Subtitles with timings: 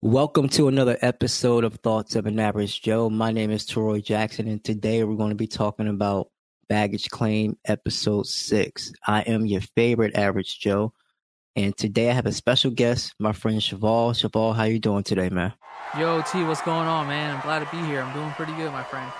[0.00, 3.10] Welcome to another episode of Thoughts of an Average Joe.
[3.10, 6.28] My name is Troy Jackson, and today we're going to be talking about
[6.68, 8.92] Baggage Claim Episode 6.
[9.08, 10.92] I am your favorite Average Joe,
[11.56, 14.12] and today I have a special guest, my friend Cheval.
[14.12, 15.52] Cheval, how you doing today, man?
[15.98, 17.34] Yo, T, what's going on, man?
[17.34, 18.00] I'm glad to be here.
[18.00, 19.10] I'm doing pretty good, my friend.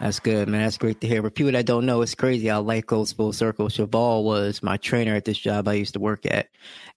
[0.00, 0.62] That's good, man.
[0.62, 1.20] That's great to hear.
[1.20, 3.68] For people that don't know, it's crazy how life goes full circle.
[3.68, 6.48] Cheval was my trainer at this job I used to work at,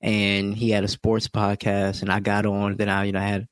[0.02, 2.78] and he had a sports podcast, and I got on.
[2.78, 3.48] Then I, you know, I had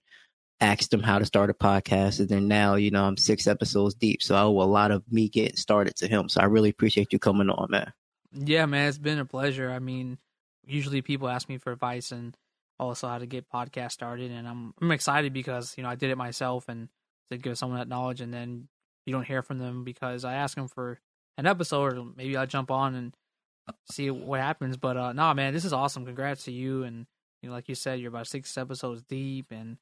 [0.62, 3.94] asked him how to start a podcast, and then now, you know, I'm six episodes
[3.94, 6.30] deep, so I owe a lot of me getting started to him.
[6.30, 7.92] So I really appreciate you coming on, man.
[8.32, 9.70] Yeah, man, it's been a pleasure.
[9.70, 10.18] I mean,
[10.66, 12.38] usually people ask me for advice and
[12.80, 16.10] also how to get podcast started, and I'm I'm excited because you know I did
[16.10, 16.88] it myself and
[17.30, 18.70] to give someone that knowledge, and then
[19.06, 21.00] you don't hear from them because I ask them for
[21.38, 23.14] an episode, or maybe I'll jump on and
[23.90, 24.78] see what happens.
[24.78, 26.06] But uh nah, man, this is awesome.
[26.06, 27.06] Congrats to you, and
[27.42, 29.78] you know, like you said, you're about six episodes deep, and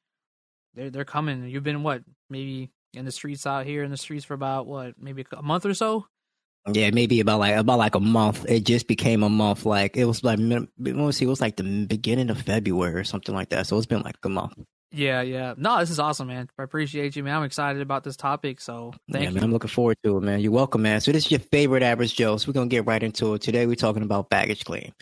[0.74, 1.48] they're they're coming.
[1.48, 4.94] You've been what maybe in the streets out here in the streets for about what
[4.98, 6.06] maybe a month or so.
[6.70, 8.44] Yeah, maybe about like about like a month.
[8.48, 9.64] It just became a month.
[9.64, 13.04] Like it was like let me see, it was like the beginning of February or
[13.04, 13.66] something like that.
[13.66, 14.54] So it's been like a month.
[14.92, 15.54] Yeah, yeah.
[15.56, 16.48] No, this is awesome, man.
[16.58, 17.36] I appreciate you, man.
[17.36, 18.60] I'm excited about this topic.
[18.60, 19.34] So thank yeah, you.
[19.36, 20.40] Man, I'm looking forward to it, man.
[20.40, 21.00] You're welcome, man.
[21.00, 22.36] So this is your favorite average Joe.
[22.36, 23.42] So we're gonna get right into it.
[23.42, 24.92] Today we're talking about baggage claim.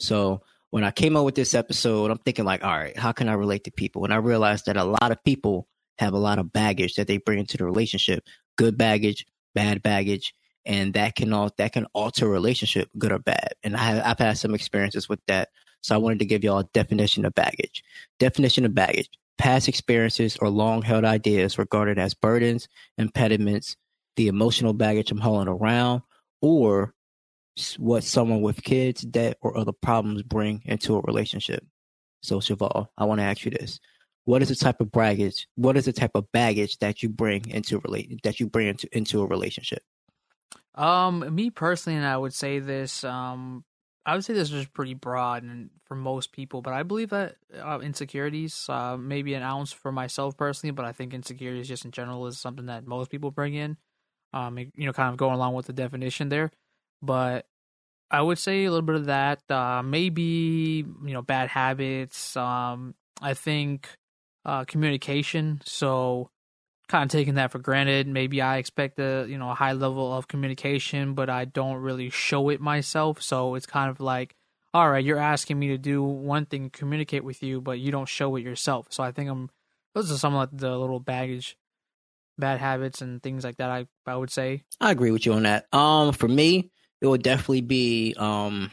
[0.00, 3.28] So when I came up with this episode, I'm thinking like, all right, how can
[3.28, 4.04] I relate to people?
[4.04, 7.18] And I realized that a lot of people have a lot of baggage that they
[7.18, 8.24] bring into the relationship.
[8.56, 13.20] Good baggage, bad baggage, and that can all that can alter a relationship, good or
[13.20, 13.52] bad.
[13.62, 15.50] And I have, I've had some experiences with that.
[15.82, 17.84] So I wanted to give y'all a definition of baggage.
[18.18, 23.76] Definition of baggage past experiences or long held ideas regarded as burdens, impediments,
[24.16, 26.02] the emotional baggage I'm hauling around,
[26.40, 26.94] or
[27.78, 31.64] what someone with kids, debt, or other problems bring into a relationship.
[32.22, 33.78] So, Cheval, I want to ask you this:
[34.24, 35.46] What is the type of baggage?
[35.54, 38.88] What is the type of baggage that you bring into relate that you bring into
[38.96, 39.82] into a relationship?
[40.74, 43.04] Um, me personally, and I would say this.
[43.04, 43.64] Um,
[44.06, 47.36] I would say this is pretty broad and for most people, but I believe that
[47.60, 51.90] uh, insecurities, uh, maybe an ounce for myself personally, but I think insecurities just in
[51.90, 53.76] general is something that most people bring in.
[54.32, 56.52] Um, you know, kind of going along with the definition there,
[57.02, 57.46] but
[58.10, 59.42] I would say a little bit of that.
[59.50, 62.36] Uh, maybe you know, bad habits.
[62.36, 63.88] Um, I think
[64.44, 65.62] uh, communication.
[65.64, 66.30] So
[66.88, 68.06] kind of taking that for granted.
[68.06, 72.10] Maybe I expect a you know a high level of communication, but I don't really
[72.10, 73.22] show it myself.
[73.22, 74.36] So it's kind of like,
[74.72, 78.08] all right, you're asking me to do one thing, communicate with you, but you don't
[78.08, 78.86] show it yourself.
[78.90, 79.50] So I think I'm
[79.94, 81.56] those are some of the little baggage,
[82.38, 83.70] bad habits and things like that.
[83.70, 84.62] I I would say.
[84.80, 85.66] I agree with you on that.
[85.72, 86.70] Um, for me,
[87.00, 88.70] it would definitely be um.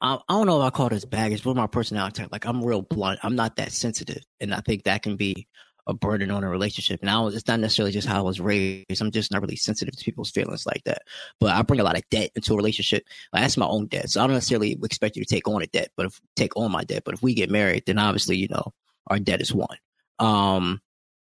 [0.00, 2.30] I, I don't know if I call this baggage, but my personality type.
[2.30, 3.18] Like I'm real blunt.
[3.24, 5.48] I'm not that sensitive, and I think that can be
[5.88, 7.02] a burden on a relationship.
[7.02, 9.00] Now it's not necessarily just how I was raised.
[9.00, 11.02] I'm just not really sensitive to people's feelings like that.
[11.40, 13.04] But I bring a lot of debt into a relationship.
[13.32, 14.10] Like, that's my own debt.
[14.10, 16.70] So I don't necessarily expect you to take on a debt, but if take on
[16.70, 17.02] my debt.
[17.04, 18.72] But if we get married, then obviously, you know,
[19.08, 19.78] our debt is one.
[20.18, 20.80] Um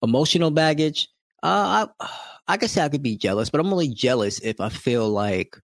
[0.03, 1.09] emotional baggage.
[1.43, 2.09] Uh I
[2.49, 5.59] I could say I could be jealous, but I'm only jealous if I feel like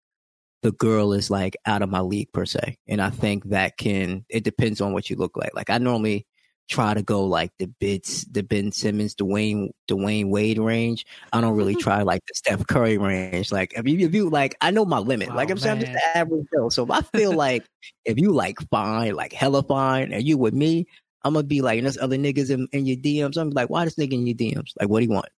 [0.63, 2.77] the girl is like out of my league per se.
[2.87, 5.55] And I think that can it depends on what you look like.
[5.55, 6.27] Like I normally
[6.69, 11.05] try to go like the bits, the Ben Simmons, Dwyane, Dwyane Wade range.
[11.33, 13.53] I don't really try like the Steph Curry range.
[13.53, 15.35] Like if you, if you like, I know my limit.
[15.35, 16.69] like I'm saying, I'm just an average Joe.
[16.71, 17.67] So if I feel like
[18.05, 20.87] if you like fine, like hella fine, and you with me,
[21.23, 23.37] I'm gonna be like, and there's other niggas in, in your DMs.
[23.37, 24.73] I'm like, why this nigga in your DMs?
[24.79, 25.29] Like, what do you want?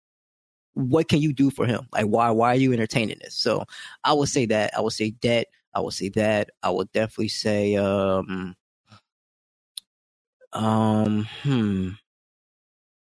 [0.74, 1.88] What can you do for him?
[1.92, 3.34] Like, why why are you entertaining this?
[3.34, 3.64] So
[4.04, 4.76] I would say that.
[4.76, 5.46] I would say debt.
[5.74, 6.50] I would say that.
[6.62, 8.54] I would definitely say um
[10.56, 11.90] um, hmm.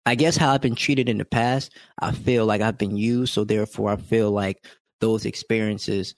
[0.06, 3.32] I guess how I've been treated in the past, I feel like I've been used,
[3.32, 4.64] so therefore I feel like
[5.00, 6.14] those experiences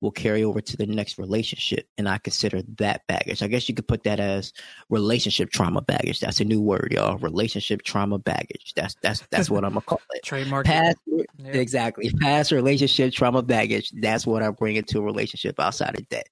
[0.00, 3.42] will carry over to the next relationship, and I consider that baggage.
[3.42, 4.52] I guess you could put that as
[4.88, 6.20] relationship trauma baggage.
[6.20, 7.18] That's a new word, y'all.
[7.18, 8.72] Relationship trauma baggage.
[8.74, 10.22] That's that's that's what I'm gonna call it.
[10.24, 10.66] Trademark.
[10.66, 11.52] Past, yeah.
[11.52, 12.10] exactly.
[12.20, 13.90] Past relationship trauma baggage.
[14.00, 16.26] That's what I bring into a relationship outside of that.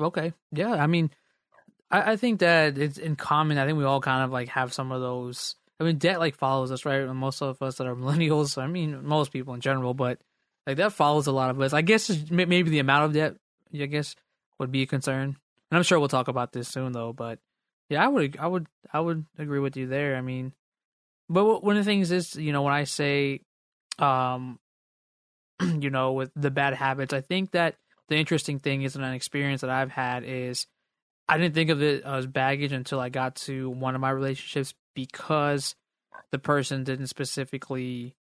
[0.00, 0.32] Okay.
[0.52, 0.74] Yeah.
[0.74, 1.10] I mean,
[1.90, 3.58] I, I think that it's in common.
[3.58, 5.56] I think we all kind of like have some of those.
[5.78, 7.06] I mean, debt like follows us, right?
[7.14, 8.60] most of us that are millennials.
[8.60, 10.18] I mean, most people in general, but
[10.66, 11.72] like that follows a lot of us.
[11.72, 13.36] I guess maybe the amount of debt,
[13.74, 14.14] I guess,
[14.58, 15.36] would be a concern.
[15.70, 17.12] And I'm sure we'll talk about this soon, though.
[17.12, 17.38] But
[17.88, 20.16] yeah, I would, I would, I would agree with you there.
[20.16, 20.52] I mean,
[21.28, 23.40] but one of the things is, you know, when I say,
[23.98, 24.58] um,
[25.62, 27.76] you know, with the bad habits, I think that
[28.08, 30.66] the interesting thing is an experience that I've had is
[31.30, 34.74] I didn't think of it as baggage until I got to one of my relationships
[34.94, 35.76] because
[36.32, 38.16] the person didn't specifically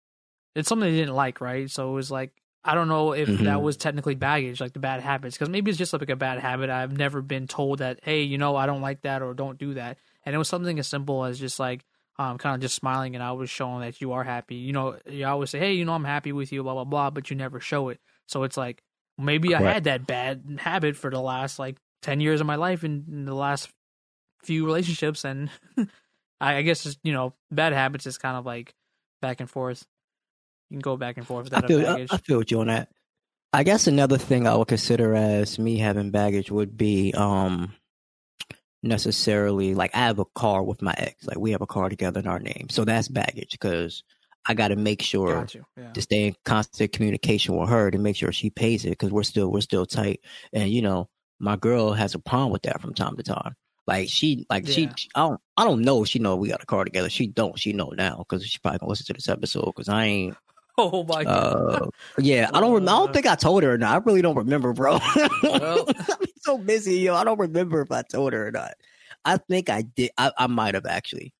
[0.55, 1.69] it's something they didn't like, right?
[1.69, 2.31] So it was like
[2.63, 3.45] I don't know if mm-hmm.
[3.45, 6.39] that was technically baggage, like the bad habits, because maybe it's just like a bad
[6.39, 6.69] habit.
[6.69, 9.73] I've never been told that, hey, you know, I don't like that or don't do
[9.75, 9.97] that.
[10.25, 11.85] And it was something as simple as just like
[12.19, 14.55] um, kind of just smiling and I was showing that you are happy.
[14.55, 17.09] You know, you always say, hey, you know, I'm happy with you, blah blah blah,
[17.09, 17.99] but you never show it.
[18.27, 18.83] So it's like
[19.17, 19.65] maybe Correct.
[19.65, 23.05] I had that bad habit for the last like ten years of my life in,
[23.09, 23.69] in the last
[24.43, 25.49] few relationships, and
[26.41, 28.73] I, I guess just you know, bad habits is kind of like
[29.21, 29.85] back and forth.
[30.69, 32.61] You can go back and forth with that I feel, I, I feel with you
[32.61, 32.89] on that.
[33.51, 37.73] I guess another thing I would consider as me having baggage would be um
[38.83, 41.25] necessarily like I have a car with my ex.
[41.25, 42.67] Like we have a car together in our name.
[42.69, 44.03] So that's baggage because
[44.45, 45.47] I got to make sure
[45.77, 45.91] yeah.
[45.91, 49.23] to stay in constant communication with her to make sure she pays it because we're
[49.23, 50.21] still we're still tight.
[50.53, 53.55] And you know, my girl has a problem with that from time to time.
[53.87, 54.73] Like she, like yeah.
[54.73, 56.03] she, I don't, I don't know.
[56.03, 57.09] If she know we got a car together.
[57.09, 57.57] She don't.
[57.57, 60.37] She know now because she probably gonna listen to this episode because I ain't.
[60.81, 61.81] Oh my god!
[61.81, 61.89] Uh,
[62.19, 62.71] yeah, I don't.
[62.71, 63.95] Rem- I don't think I told her or not.
[63.95, 64.97] I really don't remember, bro.
[65.43, 67.15] Well, I'm so busy, yo.
[67.15, 68.75] I don't remember if I told her or not.
[69.25, 70.11] I think I did.
[70.17, 71.33] I, I might have actually,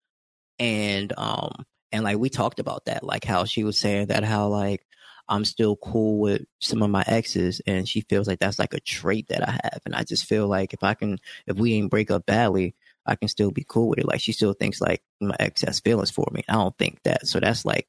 [0.59, 1.53] and um,
[1.93, 4.85] and like we talked about that, like how she was saying that how like
[5.29, 8.79] I'm still cool with some of my exes, and she feels like that's like a
[8.79, 11.91] trait that I have, and I just feel like if I can, if we ain't
[11.91, 14.07] break up badly, I can still be cool with it.
[14.07, 16.43] Like she still thinks like my ex has feelings for me.
[16.49, 17.27] I don't think that.
[17.27, 17.87] So that's like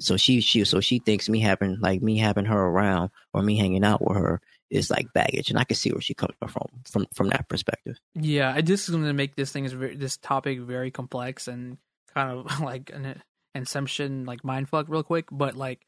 [0.00, 3.56] so she she so she thinks me having like me having her around or me
[3.56, 6.68] hanging out with her is like baggage, and I can see where she comes from
[6.84, 7.98] from from that perspective.
[8.14, 11.78] Yeah, I just going to make this thing is this topic very complex and
[12.14, 13.22] kind of like an
[13.54, 15.26] inception like mind fuck real quick.
[15.32, 15.80] But like,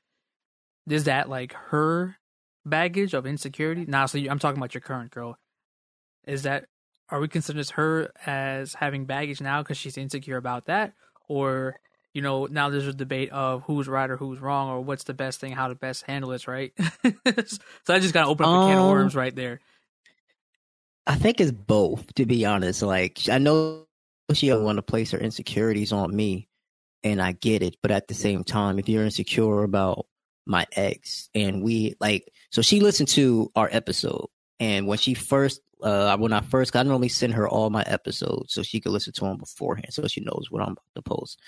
[0.89, 2.17] is that like her
[2.65, 3.85] baggage of insecurity?
[3.87, 5.39] Now, so you, I'm talking about your current girl.
[6.27, 6.67] Is that
[7.09, 10.93] are we considering her as having baggage now because she's insecure about that,
[11.29, 11.81] or
[12.13, 15.15] you know, now there's a debate of who's right or who's wrong or what's the
[15.15, 16.73] best thing, how to best handle this, right?
[17.05, 19.61] so I just got to open up um, a can of worms right there.
[21.07, 22.83] I think it's both, to be honest.
[22.83, 23.87] Like, I know
[24.33, 26.49] she doesn't want to place her insecurities on me,
[27.05, 27.77] and I get it.
[27.81, 30.07] But at the same time, if you're insecure about
[30.47, 34.27] my ex, and we like, so she listened to our episode,
[34.59, 38.53] and when she first, uh, when I first, I normally send her all my episodes
[38.53, 41.39] so she could listen to them beforehand, so she knows what I'm about to post.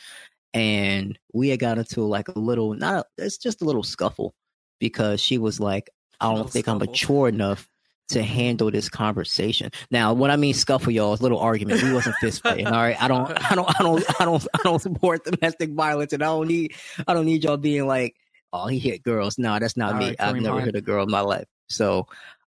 [0.54, 4.34] And we had got into like a little not it's just a little scuffle
[4.80, 5.88] because she was like
[6.20, 6.82] i don't think scuffle.
[6.82, 7.68] i'm mature enough
[8.08, 9.70] to handle this conversation.
[9.90, 11.82] Now what i mean scuffle y'all is a little argument.
[11.82, 13.00] We wasn't fist fighting all right?
[13.02, 16.26] I don't i don't i don't i don't i don't support domestic violence and i
[16.26, 16.74] don't need
[17.06, 18.16] i don't need y'all being like
[18.52, 21.04] oh he hit girls no that's not all me right, i've never hit a girl
[21.04, 22.06] in my life so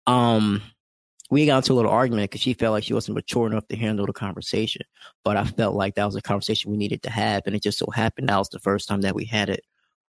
[0.07, 0.63] um
[1.33, 3.77] we got into a little argument because she felt like she wasn't mature enough to
[3.77, 4.83] handle the conversation.
[5.25, 7.45] But I felt like that was a conversation we needed to have.
[7.47, 9.65] And it just so happened that was the first time that we had it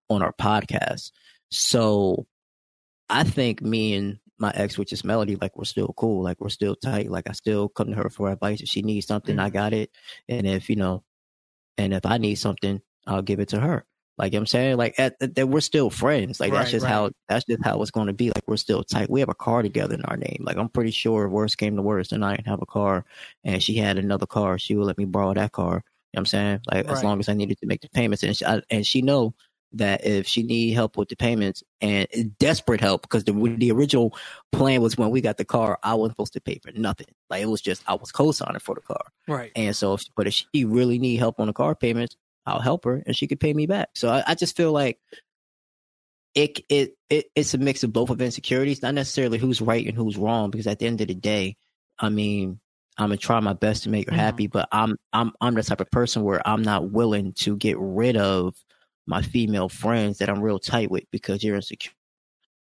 [0.09, 1.11] on our podcast.
[1.51, 2.27] So
[3.11, 6.23] I think me and my ex, which is Melody, like we're still cool.
[6.23, 7.11] Like we're still tight.
[7.11, 8.63] Like I still come to her for advice.
[8.63, 9.45] If she needs something, mm-hmm.
[9.45, 9.91] I got it.
[10.27, 11.05] And if, you know,
[11.77, 13.85] and if I need something, I'll give it to her.
[14.21, 16.41] Like I'm saying, like at, at, we're still friends.
[16.41, 16.93] Like right, that's just right.
[16.93, 18.27] how that's just how it's going to be.
[18.29, 19.09] Like we're still tight.
[19.09, 20.43] We have a car together in our name.
[20.45, 23.07] Like I'm pretty sure, worst came to worst, and I didn't have a car,
[23.45, 25.73] and she had another car, she would let me borrow that car.
[25.73, 25.83] You know
[26.13, 26.61] what I'm saying?
[26.71, 26.97] Like right.
[26.97, 29.35] as long as I needed to make the payments, and she, I, and she know
[29.73, 32.07] that if she need help with the payments and
[32.39, 34.15] desperate help because the the original
[34.53, 37.07] plan was when we got the car, I wasn't supposed to pay for nothing.
[37.31, 39.51] Like it was just I was co-signing for the car, right?
[39.57, 42.17] And so, if, but if she really need help on the car payments,
[42.47, 43.91] I'll help her and she could pay me back.
[43.95, 44.99] So I, I just feel like
[46.35, 49.97] it, it it it's a mix of both of insecurities, not necessarily who's right and
[49.97, 51.57] who's wrong, because at the end of the day,
[51.99, 52.61] I mean,
[52.97, 54.21] I'm gonna try my best to make her mm-hmm.
[54.21, 57.77] happy, but I'm I'm I'm the type of person where I'm not willing to get
[57.79, 58.55] rid of
[59.07, 61.93] my female friends that I'm real tight with because you're insecure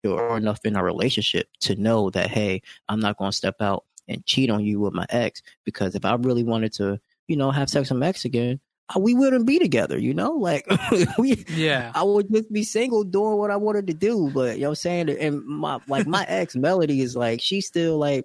[0.04, 4.24] You're enough in our relationship to know that hey, I'm not gonna step out and
[4.26, 7.68] cheat on you with my ex because if I really wanted to, you know, have
[7.68, 8.60] sex with my ex again,
[8.94, 10.32] Uh, we wouldn't be together, you know?
[10.32, 10.66] Like
[11.18, 11.92] we yeah.
[11.94, 14.30] I would just be single doing what I wanted to do.
[14.32, 15.10] But you know what I'm saying?
[15.10, 18.24] And my like my ex Melody is like she's still like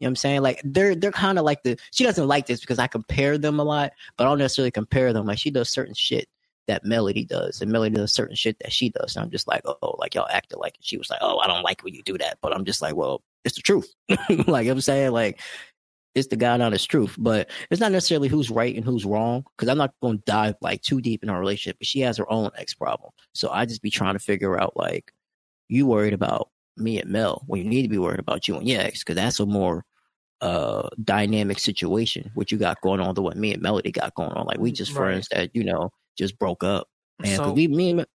[0.00, 0.42] you know what I'm saying?
[0.42, 3.60] Like they're they're kind of like the she doesn't like this because I compare them
[3.60, 5.26] a lot, but I don't necessarily compare them.
[5.26, 6.26] Like she does certain shit
[6.68, 9.14] that Melody does, and Melody does certain shit that she does.
[9.14, 10.76] And I'm just like, oh, like y'all acted like.
[10.80, 12.96] She was like, oh, I don't like when you do that, but I'm just like,
[12.96, 13.92] well, it's the truth.
[14.46, 15.40] like I'm saying, like
[16.14, 17.14] it's the God honest truth.
[17.18, 20.54] But it's not necessarily who's right and who's wrong because I'm not going to dive
[20.60, 21.78] like too deep in our relationship.
[21.78, 24.76] But she has her own ex problem, so I just be trying to figure out
[24.76, 25.12] like
[25.68, 28.66] you worried about me and Mel when you need to be worried about you and
[28.68, 29.84] your ex because that's a more
[30.40, 34.32] uh dynamic situation what you got going on to what me and melody got going
[34.32, 34.96] on like we just Right.
[34.96, 36.88] friends that you know just broke up
[37.22, 38.06] and So- we me and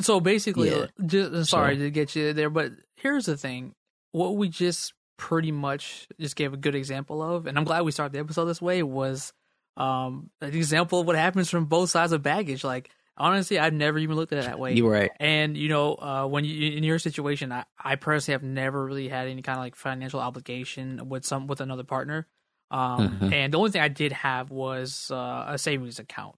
[0.00, 0.76] So basically, Yeah.
[0.76, 3.74] uh, just, sorry So- to get you there, but here's the thing:
[4.12, 7.92] what we just pretty much just gave a good example of, and I'm glad we
[7.92, 8.82] started the episode this way.
[8.82, 9.32] Was
[9.76, 12.64] um, an example of what happens from both sides of baggage.
[12.64, 14.74] Like honestly, I've never even looked at it that way.
[14.74, 18.34] you were right And you know, uh, when you in your situation, I, I personally
[18.34, 22.26] have never really had any kind of like financial obligation with some with another partner.
[22.70, 23.32] Um, Mhm.
[23.32, 26.36] and the only thing I did have was uh, a savings account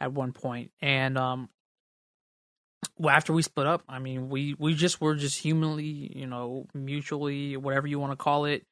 [0.00, 1.48] at one point, and um,
[2.98, 6.66] well, after we split up, I mean, we we just were just humanly, you know,
[6.74, 8.64] mutually, whatever you want to call it.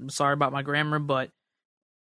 [0.00, 1.30] I'm sorry about my grammar, but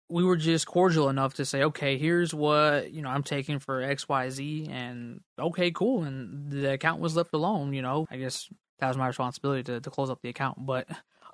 [0.10, 3.82] we were just cordial enough to say, okay, here's what you know I'm taking for
[3.82, 6.04] X, Y, Z, and okay, cool.
[6.04, 7.74] And the account was left alone.
[7.74, 8.48] You know, I guess
[8.80, 10.64] that was my responsibility to, to close up the account.
[10.66, 10.88] But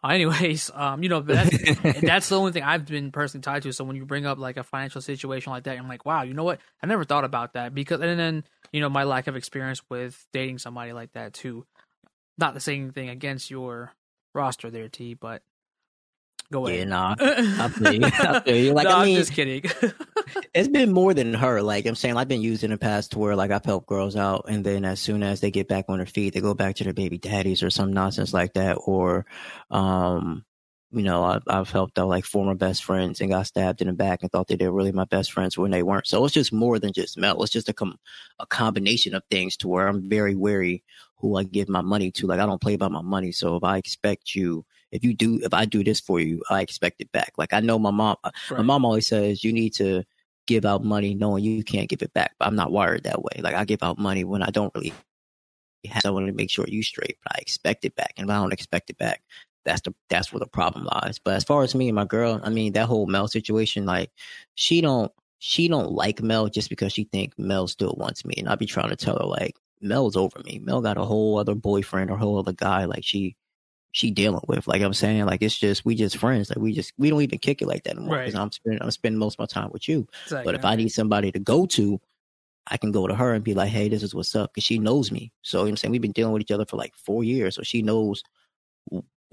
[0.04, 1.58] uh, anyways, um, you know, that's,
[2.02, 3.74] that's the only thing I've been personally tied to.
[3.74, 6.34] So when you bring up like a financial situation like that, I'm like, wow, you
[6.34, 6.60] know what?
[6.82, 10.26] I never thought about that because, and then you know, my lack of experience with
[10.34, 11.66] dating somebody like that too.
[12.38, 13.94] Not the same thing against your
[14.34, 15.42] roster there, T, but
[16.52, 16.88] go yeah ahead.
[16.88, 18.06] nah I feel you.
[18.06, 18.74] I feel you.
[18.74, 19.64] Like no, I mean, am just kidding.
[20.54, 21.62] it's been more than her.
[21.62, 24.16] Like I'm saying, I've been used in the past to where like I've helped girls
[24.16, 26.76] out, and then as soon as they get back on their feet, they go back
[26.78, 28.76] to their baby daddies or some nonsense like that.
[28.86, 29.26] Or,
[29.70, 30.46] um,
[30.94, 33.94] you know, I've, I've helped out like former best friends and got stabbed in the
[33.94, 36.08] back and thought that they were really my best friends when they weren't.
[36.08, 37.42] So it's just more than just Mel.
[37.44, 38.00] It's just a com-
[38.40, 40.84] a combination of things to where I'm very wary
[41.16, 42.28] who I give my money to.
[42.28, 43.32] Like I don't play about my money.
[43.32, 44.66] So if I expect you.
[44.92, 47.32] If you do, if I do this for you, I expect it back.
[47.38, 50.04] Like I know my mom, uh, my mom always says you need to
[50.48, 52.34] give out money knowing you can't give it back.
[52.38, 53.40] But I'm not wired that way.
[53.40, 54.94] Like I give out money when I don't really
[55.86, 56.02] have.
[56.02, 58.16] So I want to make sure you straight, but I expect it back.
[58.18, 59.22] And if I don't expect it back,
[59.66, 61.20] that's the that's where the problem lies.
[61.24, 64.12] But as far as me and my girl, I mean that whole Mel situation, like
[64.56, 68.36] she don't she don't like Mel just because she think Mel still wants me.
[68.38, 70.60] And I be trying to tell her like Mel's over me.
[70.60, 73.36] Mel got a whole other boyfriend or whole other guy like she
[73.92, 74.68] she dealing with.
[74.68, 76.50] Like I'm saying, like it's just we just friends.
[76.50, 78.18] Like we just we don't even kick it like that anymore.
[78.18, 78.26] Right.
[78.26, 80.08] Because I'm spending I'm spending most of my time with you.
[80.24, 80.46] Exactly.
[80.46, 82.00] But if I need somebody to go to,
[82.68, 84.54] I can go to her and be like, hey, this is what's up.
[84.54, 85.32] Because she knows me.
[85.42, 85.92] So, you know what I'm saying?
[85.92, 87.56] We've been dealing with each other for like four years.
[87.56, 88.24] So she knows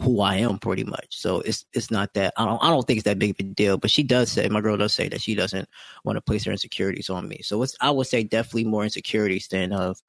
[0.00, 1.06] who I am pretty much.
[1.10, 3.42] So it's it's not that I don't I don't think it's that big of a
[3.42, 3.78] deal.
[3.78, 5.68] But she does say my girl does say that she doesn't
[6.04, 7.40] want to place her insecurities on me.
[7.42, 10.00] So it's I would say definitely more insecurities than of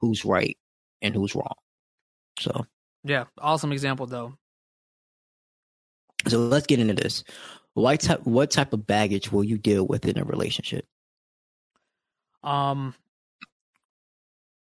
[0.00, 0.56] who's right
[1.00, 1.54] and who's wrong.
[2.38, 2.66] So
[3.04, 4.34] yeah, awesome example though.
[6.28, 7.24] so let's get into this.
[7.74, 10.86] What type what type of baggage will you deal with in a relationship?
[12.44, 12.94] Um,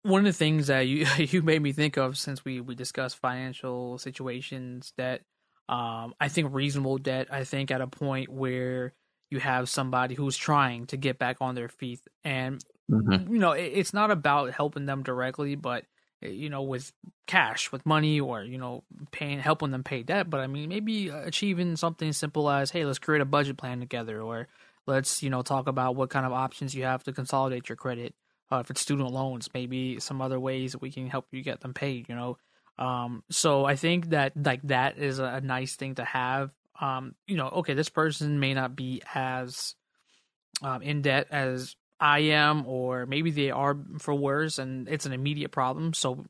[0.08, 3.18] one of the things that you you made me think of since we we discussed
[3.18, 5.22] financial situations that
[5.68, 7.28] um I think reasonable debt.
[7.32, 8.94] I think at a point where
[9.30, 13.28] you have somebody who's trying to get back on their feet, and Mhm.
[13.28, 15.84] you know it, it's not about helping them directly, but
[16.22, 16.92] eh, you know with
[17.26, 20.30] cash, with money, or you know paying helping them pay debt.
[20.30, 24.20] But I mean maybe achieving something simple as hey, let's create a budget plan together,
[24.22, 24.48] or
[24.86, 28.14] let's you know talk about what kind of options you have to consolidate your credit
[28.50, 31.60] uh, if it's student loans maybe some other ways that we can help you get
[31.60, 32.36] them paid you know
[32.78, 36.50] um so i think that like that is a, nice thing to have
[36.80, 39.74] um you know okay this person may not be as
[40.62, 45.12] um, in debt as i am or maybe they are for worse and it's an
[45.12, 46.24] immediate problem so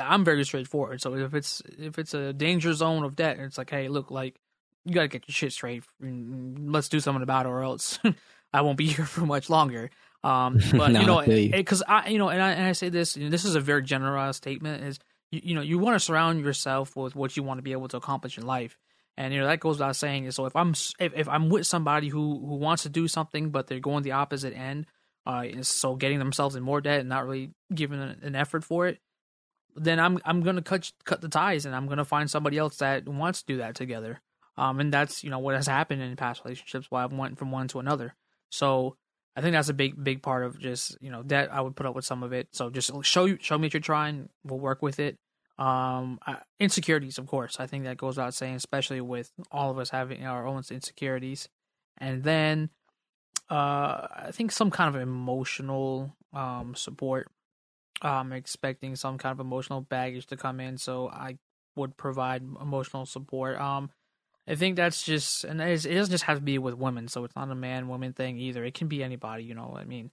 [0.00, 3.70] i'm very straightforward so if it's if it's a danger zone of debt it's like
[3.70, 4.36] hey look like
[4.84, 5.84] you got to get your shit straight.
[6.00, 7.98] Let's do something about it, or else
[8.52, 9.90] I won't be here for much longer.
[10.24, 11.50] Um, but No, you know, I feel you.
[11.50, 13.60] because I, you know, and I and I say this, you know, this is a
[13.60, 14.84] very general statement.
[14.84, 14.98] Is
[15.30, 17.88] you, you know, you want to surround yourself with what you want to be able
[17.88, 18.78] to accomplish in life,
[19.16, 20.30] and you know that goes without saying.
[20.30, 23.66] So if I'm if, if I'm with somebody who who wants to do something, but
[23.66, 24.86] they're going the opposite end,
[25.26, 28.86] uh, so getting themselves in more debt and not really giving an, an effort for
[28.86, 28.98] it,
[29.74, 33.08] then I'm I'm gonna cut cut the ties, and I'm gonna find somebody else that
[33.08, 34.20] wants to do that together.
[34.56, 36.86] Um, and that's you know what has happened in past relationships.
[36.90, 38.14] Why I've went from one to another.
[38.50, 38.96] So
[39.34, 41.86] I think that's a big big part of just you know that I would put
[41.86, 42.48] up with some of it.
[42.52, 44.28] So just show you show me you're trying.
[44.44, 45.18] We'll work with it.
[45.58, 47.56] Um, I, insecurities, of course.
[47.60, 51.48] I think that goes without saying, especially with all of us having our own insecurities.
[51.98, 52.70] And then
[53.50, 57.30] uh, I think some kind of emotional um support.
[58.00, 61.38] I'm expecting some kind of emotional baggage to come in, so I
[61.76, 63.58] would provide emotional support.
[63.60, 63.90] Um,
[64.48, 67.36] I think that's just, and it doesn't just have to be with women, so it's
[67.36, 68.64] not a man woman thing either.
[68.64, 69.74] It can be anybody, you know.
[69.76, 70.10] I mean,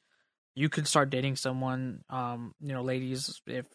[0.56, 3.66] you could start dating someone, um, you know, ladies, if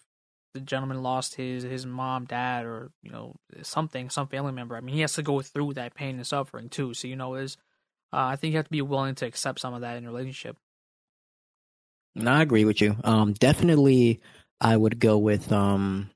[0.55, 4.77] the gentleman lost his his mom, dad, or you know something, some family member.
[4.77, 6.95] I mean, he has to go through that pain and suffering too.
[6.95, 7.57] So you know, is
[8.13, 10.09] uh, I think you have to be willing to accept some of that in a
[10.09, 10.57] relationship.
[12.15, 12.97] No, I agree with you.
[13.03, 14.21] Um, definitely,
[14.61, 16.11] I would go with um,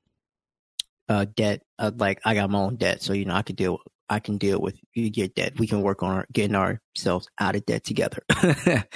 [1.09, 1.61] uh, debt.
[1.77, 3.79] Uh, like I got my own debt, so you know I could deal.
[4.09, 5.59] I can deal with you get debt.
[5.59, 8.23] We can work on our, getting ourselves out of debt together.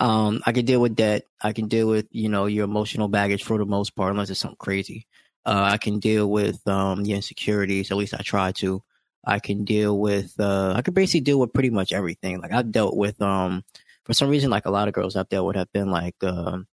[0.00, 1.24] um, I can deal with debt.
[1.42, 4.40] I can deal with you know your emotional baggage for the most part, unless it's
[4.40, 5.06] something crazy.
[5.44, 7.90] Uh, I can deal with um, the insecurities.
[7.90, 8.82] At least I try to.
[9.24, 10.34] I can deal with.
[10.38, 12.40] Uh, I could basically deal with pretty much everything.
[12.40, 13.20] Like I've dealt with.
[13.20, 13.64] Um,
[14.04, 16.66] for some reason, like a lot of girls I've dealt with have been like, um,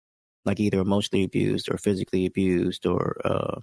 [0.47, 3.61] like either emotionally abused or physically abused or uh,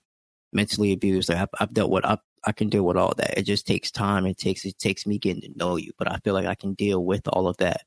[0.54, 1.30] mentally abused.
[1.30, 2.06] Like I've, I've dealt with.
[2.06, 3.38] I, I can deal with all that.
[3.38, 4.26] It just takes time.
[4.26, 5.92] It takes it takes me getting to know you.
[5.98, 7.82] But I feel like I can deal with all of that.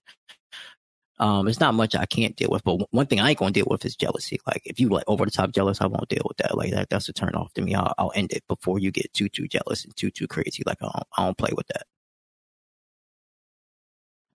[1.21, 3.67] Um, it's not much I can't deal with, but one thing I ain't gonna deal
[3.69, 4.39] with is jealousy.
[4.47, 6.57] Like if you like over the top jealous, I won't deal with that.
[6.57, 7.75] Like that, that's a turn off to me.
[7.75, 10.63] I'll, I'll end it before you get too too jealous and too too crazy.
[10.65, 11.83] Like I don't, I don't play with that.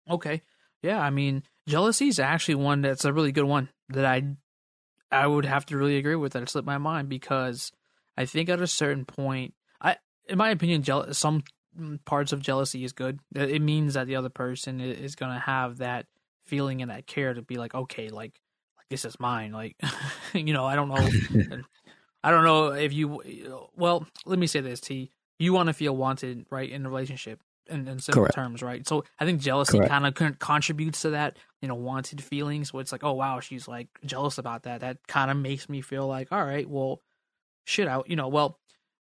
[0.09, 0.41] Okay,
[0.81, 0.99] yeah.
[0.99, 4.23] I mean, jealousy is actually one that's a really good one that I
[5.09, 6.33] I would have to really agree with.
[6.33, 7.71] That it slipped my mind because
[8.17, 9.53] I think at a certain point,
[10.27, 11.43] in my opinion, jealous some
[12.05, 13.19] parts of jealousy is good.
[13.35, 16.05] It means that the other person is gonna have that
[16.45, 18.39] feeling and that care to be like, okay, like,
[18.77, 19.51] like this is mine.
[19.51, 19.75] Like,
[20.33, 21.09] you know, I don't know.
[22.23, 23.21] I don't know if you,
[23.75, 25.11] well, let me say this, T.
[25.39, 28.35] You want to feel wanted, right, in a relationship in, in simple Correct.
[28.35, 28.87] terms, right?
[28.87, 32.69] So I think jealousy kind of contributes to that, you know, wanted feelings.
[32.69, 34.81] So it's like, oh, wow, she's like jealous about that.
[34.81, 37.01] That kind of makes me feel like, all right, well,
[37.65, 38.59] shit out, you know, well,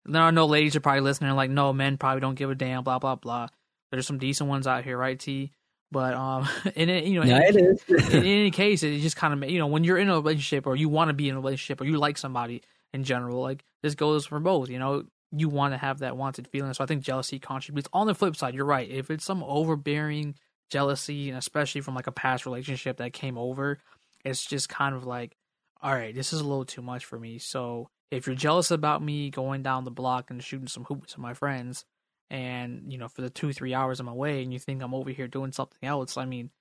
[0.07, 2.83] there are no ladies are probably listening like, no, men probably don't give a damn,
[2.83, 3.47] blah, blah, blah.
[3.91, 5.51] There's some decent ones out here, right, T?
[5.91, 8.09] But um, in it, you know, yeah, in, it is.
[8.13, 10.75] in, any case, it just kind of you know when you're in a relationship or
[10.75, 12.61] you want to be in a relationship or you like somebody
[12.93, 14.69] in general, like this goes for both.
[14.69, 16.73] You know, you want to have that wanted feeling.
[16.73, 17.87] So I think jealousy contributes.
[17.93, 18.89] On the flip side, you're right.
[18.89, 20.35] If it's some overbearing
[20.69, 23.79] jealousy, and especially from like a past relationship that came over,
[24.25, 25.37] it's just kind of like,
[25.81, 27.37] all right, this is a little too much for me.
[27.37, 31.21] So if you're jealous about me going down the block and shooting some hoops with
[31.21, 31.85] my friends,
[32.29, 35.09] and you know for the two three hours I'm away, and you think I'm over
[35.09, 36.17] here doing something else.
[36.17, 36.51] I mean,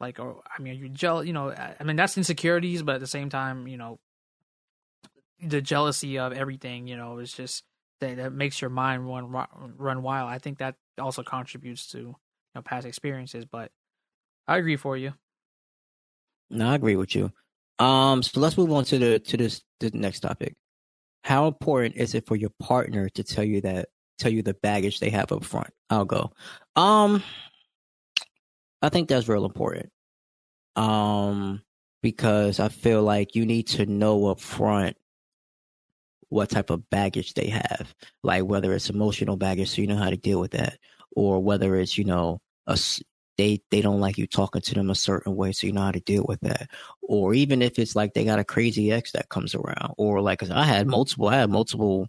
[0.00, 1.26] like, or I mean, you're jealous.
[1.26, 3.98] You know, I mean that's insecurities, but at the same time, you know,
[5.40, 6.86] the jealousy of everything.
[6.86, 7.64] You know, is just
[8.00, 10.30] that, that makes your mind run run wild.
[10.30, 12.16] I think that also contributes to you
[12.54, 13.44] know past experiences.
[13.44, 13.70] But
[14.46, 15.14] I agree for you.
[16.50, 17.32] No, I agree with you.
[17.78, 20.54] Um, so let's move on to the to this the next topic.
[21.26, 25.00] How important is it for your partner to tell you that tell you the baggage
[25.00, 25.70] they have up front.
[25.90, 26.30] I'll go.
[26.76, 27.20] Um,
[28.80, 29.90] I think that's real important.
[30.76, 31.62] Um,
[32.00, 34.96] because I feel like you need to know up front
[36.28, 40.10] what type of baggage they have, like whether it's emotional baggage, so you know how
[40.10, 40.78] to deal with that,
[41.16, 42.78] or whether it's you know a
[43.38, 45.92] they they don't like you talking to them a certain way, so you know how
[45.92, 46.70] to deal with that,
[47.02, 50.48] or even if it's like they got a crazy ex that comes around, or like
[50.50, 52.08] I had multiple, I had multiple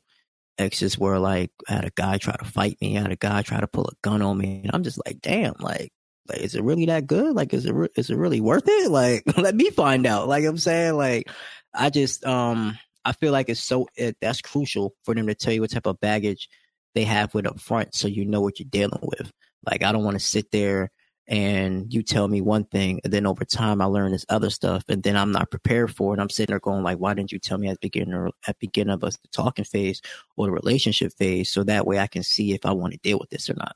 [0.58, 3.42] exes where like I had a guy try to fight me, I had a guy
[3.42, 5.92] try to pull a gun on me, and I'm just like, damn, like,
[6.30, 7.36] like is it really that good?
[7.36, 8.92] Like, is it re- is it really worth it?
[8.92, 10.28] Like, let me find out.
[10.28, 11.30] Like I'm saying, like,
[11.74, 15.54] I just um I feel like it's so it, that's crucial for them to tell
[15.54, 16.50] you what type of baggage
[16.96, 19.32] they have with up front, so you know what you're dealing with.
[19.66, 20.92] Like, I don't want to sit there
[21.28, 24.84] and you tell me one thing and then over time I learn this other stuff
[24.88, 26.20] and then I'm not prepared for it.
[26.20, 28.68] I'm sitting there going like, why didn't you tell me at the beginning at the
[28.68, 30.02] beginning of us the talking phase
[30.38, 33.20] or the relationship phase so that way I can see if I want to deal
[33.20, 33.76] with this or not.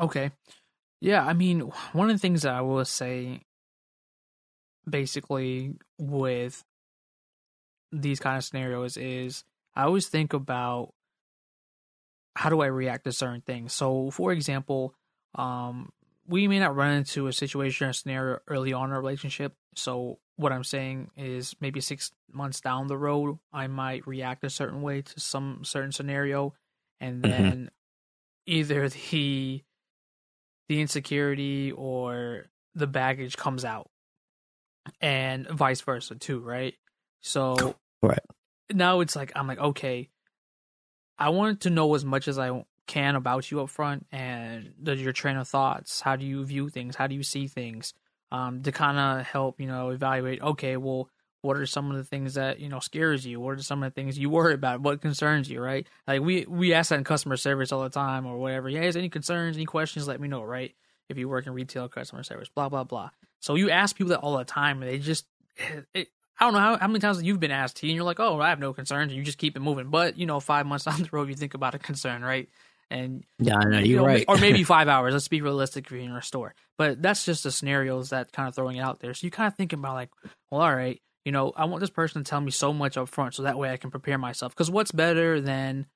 [0.00, 0.32] Okay.
[1.00, 1.60] Yeah, I mean,
[1.92, 3.42] one of the things that I will say
[4.88, 6.64] basically with
[7.92, 9.44] these kind of scenarios is
[9.76, 10.92] I always think about
[12.38, 13.72] how do I react to certain things?
[13.72, 14.94] So, for example,
[15.34, 15.90] um,
[16.24, 19.54] we may not run into a situation or scenario early on in a relationship.
[19.74, 24.50] So, what I'm saying is maybe six months down the road, I might react a
[24.50, 26.54] certain way to some certain scenario,
[27.00, 27.30] and mm-hmm.
[27.30, 27.66] then mm-hmm.
[28.46, 29.64] either the
[30.68, 32.44] the insecurity or
[32.76, 33.90] the baggage comes out,
[35.00, 36.74] and vice versa too, right?
[37.20, 38.20] So, right
[38.72, 40.08] now it's like I'm like, okay,
[41.18, 44.96] I wanted to know as much as I can about you up front and the,
[44.96, 46.00] your train of thoughts.
[46.00, 46.96] How do you view things?
[46.96, 47.94] How do you see things?
[48.30, 50.42] Um, to kind of help, you know, evaluate.
[50.42, 51.08] Okay, well,
[51.40, 53.40] what are some of the things that you know scares you?
[53.40, 54.80] What are some of the things you worry about?
[54.80, 55.62] What concerns you?
[55.62, 55.86] Right?
[56.06, 58.68] Like we we ask that in customer service all the time or whatever.
[58.68, 60.08] Yeah, has any concerns, any questions?
[60.08, 60.42] Let me know.
[60.42, 60.74] Right?
[61.08, 63.10] If you work in retail customer service, blah blah blah.
[63.40, 65.26] So you ask people that all the time, and they just
[65.94, 68.20] it, I don't know how, how many times you've been asked T and you're like,
[68.20, 69.90] oh, I have no concerns, and you just keep it moving.
[69.90, 72.48] But you know, five months down the road, you think about a concern, right?
[72.90, 74.24] And yeah, I know you're you know, right.
[74.28, 75.12] or maybe five hours.
[75.12, 76.54] Let's be realistic if you're in a store.
[76.78, 79.12] But that's just the scenarios that kind of throwing it out there.
[79.14, 80.10] So you kind of thinking about like,
[80.50, 83.08] well, all right, you know, I want this person to tell me so much up
[83.08, 84.54] front, so that way I can prepare myself.
[84.54, 85.86] Because what's better than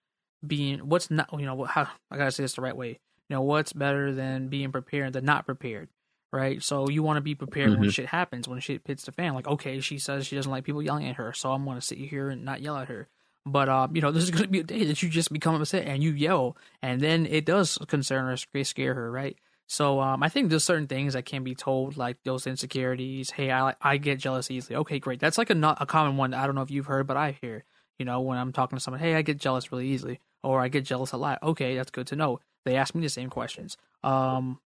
[0.47, 2.99] being what's not you know how I gotta say this the right way.
[3.29, 5.89] You know, what's better than being prepared than not prepared,
[6.33, 6.63] right?
[6.63, 7.81] So you want to be prepared Mm-hmm.
[7.81, 9.35] when shit happens, when shit hits the fan.
[9.35, 11.99] Like, okay, she says she doesn't like people yelling at her, so I'm gonna sit
[11.99, 13.09] here and not yell at her.
[13.45, 16.03] But um, you know, there's gonna be a day that you just become upset and
[16.03, 19.37] you yell, and then it does concern or sc- scare her, right?
[19.69, 23.31] So um, I think there's certain things that can be told, like those insecurities.
[23.31, 24.77] Hey, I I get jealous easily.
[24.77, 25.21] Okay, great.
[25.21, 26.35] That's like a not a common one.
[26.35, 27.65] I don't know if you've heard, but I hear.
[27.99, 30.69] You know, when I'm talking to someone, hey, I get jealous really easily, or I
[30.69, 31.43] get jealous a lot.
[31.43, 32.41] Okay, that's good to know.
[32.65, 33.77] They ask me the same questions.
[34.03, 34.59] Um,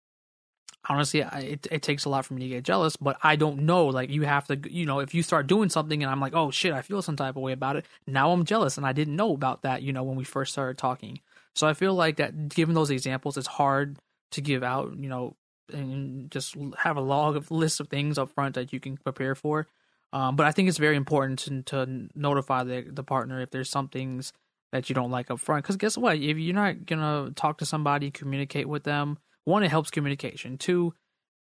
[0.89, 3.61] honestly, I, it it takes a lot for me to get jealous, but I don't
[3.61, 3.87] know.
[3.87, 6.51] Like you have to, you know, if you start doing something and I'm like, oh
[6.51, 7.85] shit, I feel some type of way about it.
[8.07, 9.81] Now I'm jealous, and I didn't know about that.
[9.81, 11.19] You know, when we first started talking.
[11.55, 13.97] So I feel like that, given those examples, it's hard
[14.31, 14.97] to give out.
[14.97, 15.35] You know,
[15.71, 19.35] and just have a log of list of things up front that you can prepare
[19.35, 19.67] for.
[20.13, 23.69] Um, but I think it's very important to, to notify the the partner if there's
[23.69, 24.33] some things
[24.71, 25.63] that you don't like up front.
[25.63, 26.17] Because guess what?
[26.17, 30.57] If you're not gonna talk to somebody, communicate with them, one, it helps communication.
[30.57, 30.93] Two,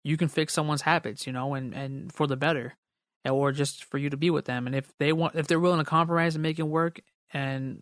[0.04, 2.76] you can fix someone's habits, you know, and and for the better,
[3.28, 4.68] or just for you to be with them.
[4.68, 7.02] And if they want, if they're willing to compromise and make it work,
[7.34, 7.82] and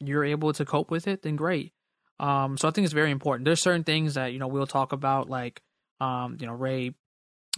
[0.00, 1.72] you're able to cope with it, then great.
[2.20, 3.44] Um, so I think it's very important.
[3.44, 5.62] There's certain things that you know we'll talk about, like
[6.00, 6.96] um, you know, rape,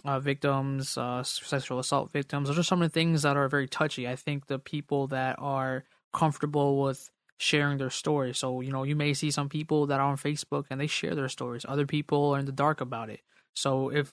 [0.05, 2.49] uh, victims, uh, sexual assault victims.
[2.49, 4.09] Those are some of the things that are very touchy.
[4.09, 8.39] I think the people that are comfortable with sharing their stories.
[8.39, 11.15] So, you know, you may see some people that are on Facebook and they share
[11.15, 11.65] their stories.
[11.67, 13.21] Other people are in the dark about it.
[13.55, 14.13] So, if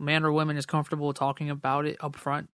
[0.00, 2.48] man or woman is comfortable talking about it up front,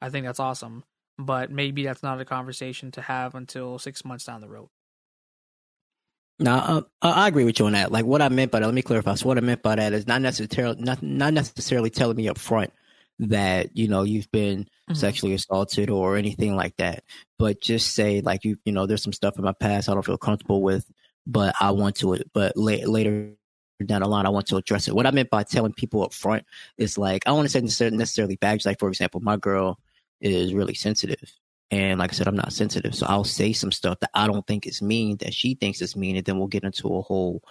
[0.00, 0.82] I think that's awesome.
[1.16, 4.68] But maybe that's not a conversation to have until six months down the road.
[6.40, 7.92] No, uh, I agree with you on that.
[7.92, 9.14] Like what I meant by that, let me clarify.
[9.14, 12.38] So what I meant by that is not necessarily not not necessarily telling me up
[12.38, 12.72] front
[13.18, 14.96] that you know you've been Mhm.
[14.96, 17.04] sexually assaulted or anything like that,
[17.38, 20.04] but just say like you you know there's some stuff in my past I don't
[20.04, 20.90] feel comfortable with,
[21.26, 23.32] but I want to but la- later
[23.86, 24.94] down the line I want to address it.
[24.94, 26.44] What I meant by telling people up front
[26.78, 28.66] is like I don't want to say necessarily, necessarily baggage.
[28.66, 29.78] Like for example, my girl
[30.20, 31.20] is really sensitive.
[31.70, 32.94] And like I said, I'm not sensitive.
[32.94, 35.96] So I'll say some stuff that I don't think is mean that she thinks is
[35.96, 36.16] mean.
[36.16, 37.42] And then we'll get into a whole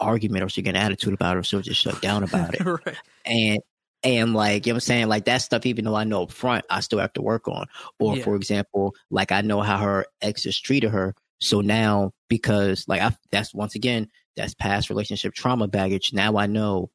[0.00, 2.64] argument or she'll get an attitude about it or she'll just shut down about it.
[2.64, 2.96] right.
[3.26, 3.58] And
[4.04, 6.32] and like you know what I'm saying, like that stuff, even though I know up
[6.32, 7.66] front, I still have to work on.
[7.98, 8.24] Or Yeah.
[8.24, 11.14] for example, like I know how her exes treated her.
[11.40, 16.12] So now because like I that's once again, that's past relationship trauma baggage.
[16.12, 16.90] Now I know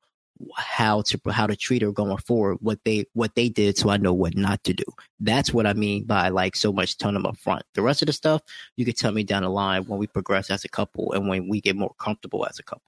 [0.55, 3.97] how to how to treat her going forward, what they what they did, so I
[3.97, 4.85] know what not to do.
[5.19, 7.63] That's what I mean by like so much telling them up front.
[7.73, 8.41] The rest of the stuff
[8.77, 11.49] you can tell me down the line when we progress as a couple and when
[11.49, 12.83] we get more comfortable as a couple.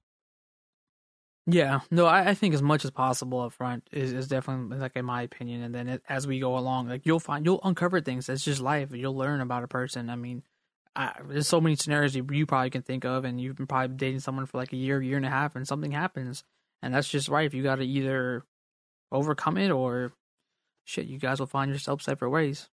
[1.48, 4.96] Yeah, no, I, I think as much as possible up front is, is definitely like
[4.96, 8.00] in my opinion, and then it, as we go along, like you'll find you'll uncover
[8.00, 8.30] things.
[8.30, 8.90] It's just life.
[8.94, 10.10] You'll learn about a person.
[10.10, 10.44] I mean,
[10.96, 13.96] I, there's so many scenarios you, you probably can think of, and you've been probably
[13.96, 16.44] dating someone for like a year, year and a half, and something happens,
[16.82, 17.54] and that's just life.
[17.54, 18.44] You got to either
[19.12, 20.14] overcome it or
[20.86, 21.08] shit.
[21.08, 22.70] You guys will find yourself separate ways.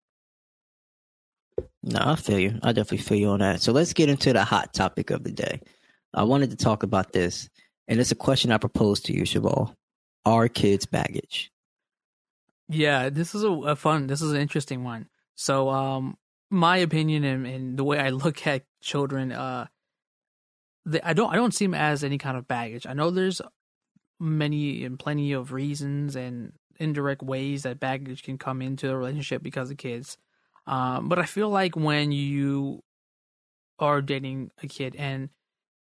[1.83, 2.59] No, I feel you.
[2.63, 3.63] I definitely feel you on that.
[3.63, 5.61] So let's get into the hot topic of the day.
[6.13, 7.49] I wanted to talk about this,
[7.89, 9.75] and it's a question I proposed to you, Cheval.
[10.25, 11.51] Are kids baggage?
[12.69, 14.07] Yeah, this is a, a fun.
[14.07, 15.09] This is an interesting one.
[15.35, 16.19] So, um,
[16.51, 19.67] my opinion and, and the way I look at children, uh,
[20.85, 22.87] they, I don't I don't see them as any kind of baggage.
[22.87, 23.41] I know there's
[24.21, 29.43] many and plenty of reasons and indirect ways that baggage can come into a relationship
[29.43, 30.19] because of kids.
[30.67, 32.83] Um, but I feel like when you
[33.79, 35.31] are dating a kid, and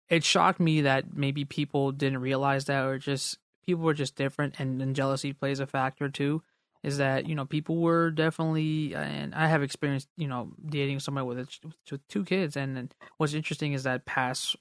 [0.10, 4.56] it shocked me that maybe people didn't realize that, or just people were just different,
[4.60, 6.42] and, and jealousy plays a factor too
[6.86, 11.26] is that you know people were definitely and I have experienced you know dating somebody
[11.26, 11.48] with, a,
[11.92, 14.60] with two kids and, and what's interesting is that past you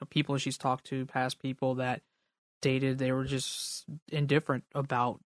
[0.00, 2.00] know, people she's talked to past people that
[2.62, 5.20] dated they were just indifferent about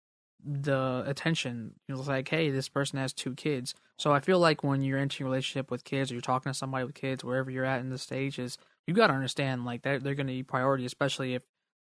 [0.45, 1.75] the attention.
[1.89, 3.77] It was like hey this person has two kids.
[3.97, 6.59] So I feel like when you're entering a relationship with kids or you're talking to
[6.59, 10.01] somebody with kids wherever you're at in the stages you got to understand like they're,
[10.01, 11.43] they're going to be priority especially if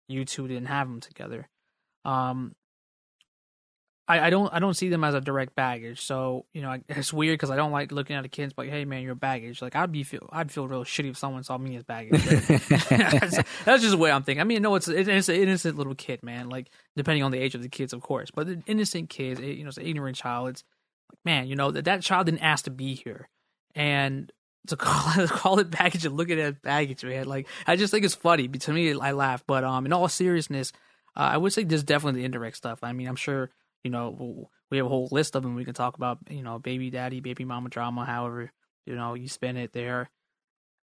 [0.07, 1.49] you two didn't have them together
[2.05, 2.55] um
[4.11, 6.01] I, I don't I don't see them as a direct baggage.
[6.01, 8.85] So you know it's weird because I don't like looking at the kids like, hey
[8.85, 9.63] man, you're baggage.
[9.63, 12.21] Like I'd be feel I'd feel real shitty if someone saw me as baggage.
[12.25, 12.89] that's,
[13.65, 14.41] that's just the way I'm thinking.
[14.41, 16.49] I mean, no, it's it's an innocent little kid, man.
[16.49, 19.63] Like depending on the age of the kids, of course, but the innocent kids, you
[19.63, 20.49] know, it's an ignorant child.
[20.51, 20.65] It's
[21.09, 23.29] Like, man, you know that that child didn't ask to be here,
[23.77, 24.33] and
[24.69, 27.27] to call it, call it baggage and look at it baggage, man.
[27.27, 28.49] Like I just think it's funny.
[28.49, 29.45] To me, I laugh.
[29.47, 30.73] But um, in all seriousness,
[31.17, 32.81] uh, I would say there's definitely the indirect stuff.
[32.83, 33.51] I mean, I'm sure
[33.85, 35.55] you know we have a whole list of them.
[35.55, 38.51] We can talk about you know baby daddy, baby mama drama, however
[38.87, 40.11] you know you spin it there.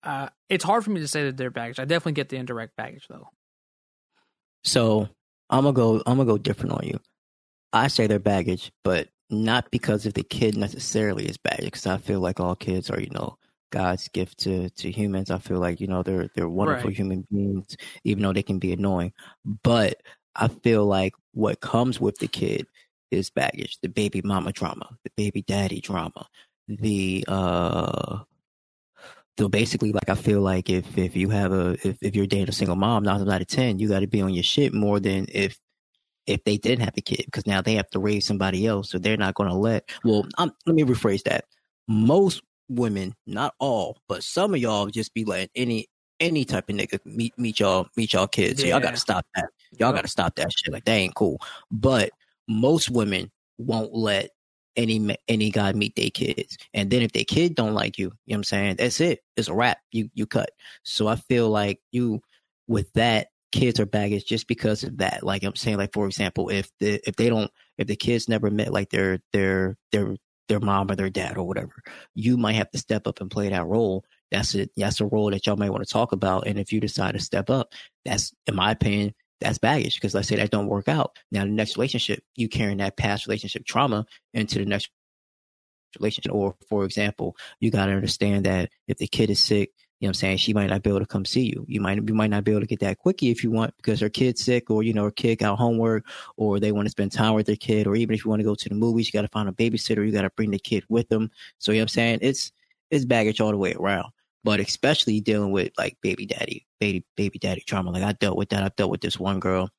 [0.02, 1.78] Uh, it's hard for me to say that they're baggage.
[1.78, 3.28] I definitely get the indirect baggage though.
[4.64, 5.08] So
[5.48, 6.02] I'm gonna go.
[6.06, 6.98] I'm gonna go different on you.
[7.72, 11.66] I say they're baggage, but not because of the kid necessarily is baggage.
[11.66, 13.36] Because I feel like all kids are, you know,
[13.72, 15.30] God's gift to to humans.
[15.30, 16.96] I feel like you know they're they're wonderful right.
[16.96, 19.12] human beings, even though they can be annoying.
[19.44, 20.00] But
[20.36, 22.66] I feel like what comes with the kid
[23.10, 26.26] is baggage, the baby mama drama, the baby daddy drama,
[26.68, 28.18] the uh
[29.38, 32.50] so basically like I feel like if if you have a if, if you're dating
[32.50, 35.26] a single mom, nine out of ten, you gotta be on your shit more than
[35.32, 35.58] if
[36.26, 38.98] if they didn't have a kid because now they have to raise somebody else, so
[38.98, 41.46] they're not gonna let well I'm, let me rephrase that.
[41.88, 45.88] Most women, not all, but some of y'all just be letting any
[46.20, 48.60] any type of nigga meet meet y'all meet y'all kids.
[48.60, 48.64] Yeah.
[48.64, 49.48] So y'all gotta stop that.
[49.78, 50.72] Y'all gotta stop that shit.
[50.72, 51.40] Like that ain't cool.
[51.70, 52.10] But
[52.48, 54.30] most women won't let
[54.76, 56.56] any any guy meet their kids.
[56.74, 58.76] And then if their kid don't like you, you know what I'm saying?
[58.76, 59.20] That's it.
[59.36, 59.78] It's a wrap.
[59.90, 60.50] You you cut.
[60.84, 62.20] So I feel like you
[62.68, 65.22] with that kids are baggage just because of that.
[65.22, 68.50] Like I'm saying, like for example, if the if they don't if the kids never
[68.50, 70.16] met like their their their
[70.48, 71.82] their mom or their dad or whatever,
[72.14, 74.04] you might have to step up and play that role.
[74.30, 74.70] That's it.
[74.76, 76.46] That's a role that y'all might want to talk about.
[76.46, 77.72] And if you decide to step up,
[78.04, 81.16] that's in my opinion, that's baggage because let's say that don't work out.
[81.30, 84.90] Now the next relationship, you carrying that past relationship trauma into the next
[85.98, 86.32] relationship.
[86.32, 89.70] Or for example, you gotta understand that if the kid is sick,
[90.02, 91.64] you know I'm saying, she might not be able to come see you.
[91.68, 94.00] You might you might not be able to get that quickie if you want because
[94.00, 96.04] her kid's sick or you know, her kid got homework
[96.36, 98.44] or they want to spend time with their kid, or even if you want to
[98.44, 101.08] go to the movies, you gotta find a babysitter, you gotta bring the kid with
[101.08, 101.30] them.
[101.58, 102.18] So you know what I'm saying?
[102.22, 102.50] It's
[102.90, 104.12] it's baggage all the way around
[104.44, 107.90] but especially dealing with like baby daddy, baby baby daddy trauma.
[107.90, 108.62] Like I dealt with that.
[108.62, 109.70] I've dealt with this one girl,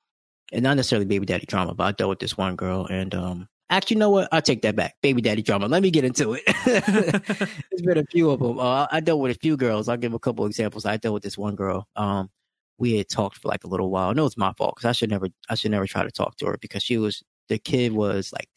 [0.52, 3.50] and not necessarily baby daddy trauma, but I dealt with this one girl, and um,
[3.78, 4.30] actually, you know what?
[4.32, 4.96] I'll take that back.
[5.02, 5.68] Baby daddy drama.
[5.68, 6.44] Let me get into it.
[6.66, 8.60] There's been a few of them.
[8.60, 9.90] Uh, I dealt with a few girls.
[9.90, 10.86] I'll give a couple examples.
[10.86, 11.88] I dealt with this one girl.
[11.96, 12.30] Um,
[12.78, 14.14] we had talked for like a little while.
[14.14, 16.48] No, it's my fault because I should never, I should never try to talk to
[16.48, 18.50] her because she was the kid was like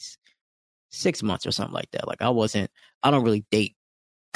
[0.90, 2.08] six months or something like that.
[2.08, 2.70] Like I wasn't,
[3.02, 3.76] I don't really date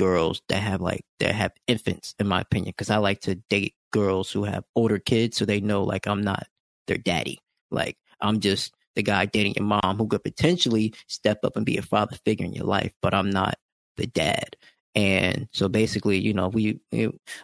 [0.01, 3.75] girls that have like that have infants in my opinion because i like to date
[3.93, 6.47] girls who have older kids so they know like i'm not
[6.87, 7.39] their daddy
[7.71, 11.77] like i'm just the guy dating your mom who could potentially step up and be
[11.77, 13.57] a father figure in your life but i'm not
[13.97, 14.57] the dad
[14.95, 16.81] and so basically you know we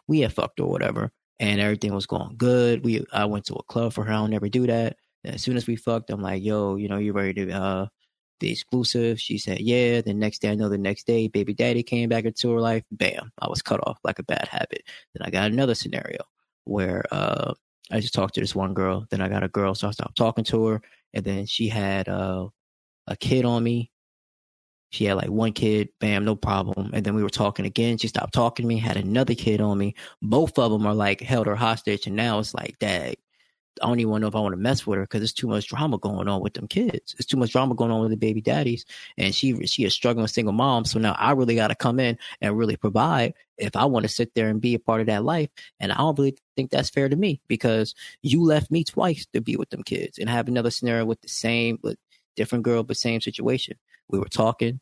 [0.08, 3.62] we, had fucked or whatever and everything was going good we i went to a
[3.64, 6.42] club for her i'll never do that and as soon as we fucked i'm like
[6.42, 7.86] yo you know you ready to uh
[8.42, 9.20] exclusive.
[9.20, 10.00] She said, yeah.
[10.00, 12.84] The next day, I know the next day, baby daddy came back into her life.
[12.90, 14.82] Bam, I was cut off like a bad habit.
[15.14, 16.18] Then I got another scenario
[16.64, 17.54] where uh,
[17.90, 19.06] I just talked to this one girl.
[19.10, 20.82] Then I got a girl, so I stopped talking to her.
[21.16, 22.48] And then she had uh,
[23.06, 23.90] a kid on me.
[24.90, 26.90] She had like one kid, bam, no problem.
[26.92, 27.96] And then we were talking again.
[27.96, 29.94] She stopped talking to me, had another kid on me.
[30.20, 32.06] Both of them are like held her hostage.
[32.06, 33.14] And now it's like, dang,
[33.82, 35.68] I don't even know if I want to mess with her because there's too much
[35.68, 37.14] drama going on with them kids.
[37.14, 38.84] There's too much drama going on with the baby daddies,
[39.16, 40.84] and she she is struggling single mom.
[40.84, 44.08] So now I really got to come in and really provide if I want to
[44.08, 45.50] sit there and be a part of that life.
[45.80, 49.40] And I don't really think that's fair to me because you left me twice to
[49.40, 51.98] be with them kids and have another scenario with the same, with
[52.36, 53.76] different girl but same situation.
[54.08, 54.80] We were talking.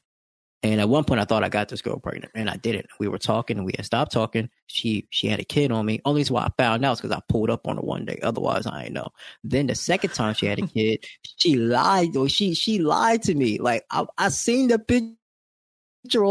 [0.65, 2.87] And at one point, I thought I got this girl pregnant, and I didn't.
[2.99, 4.49] We were talking, and we had stopped talking.
[4.67, 6.01] She she had a kid on me.
[6.07, 8.19] Only reason why I found out is because I pulled up on her one day.
[8.23, 9.09] Otherwise, I ain't know.
[9.45, 11.05] Then the second time she had a kid,
[11.37, 12.17] she lied.
[12.17, 13.59] Or she she lied to me.
[13.59, 15.19] Like I I seen the picture,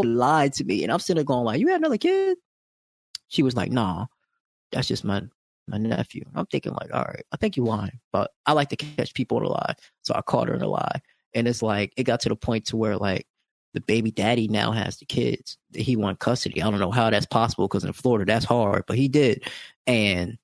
[0.04, 2.36] lied to me, and I'm sitting there going like, "You had another kid?"
[3.28, 4.08] She was like, "Nah,
[4.72, 5.22] that's just my
[5.67, 8.78] my nephew." I'm thinking like, "All right, I think you lying," but I like to
[8.78, 11.02] catch people in a lie, so I caught her in a lie.
[11.36, 13.28] And it's like it got to the point to where like
[13.74, 15.58] the baby daddy now has the kids.
[15.74, 16.62] He won custody.
[16.62, 19.44] I don't know how that's possible because in Florida that's hard, but he did.
[19.88, 20.38] And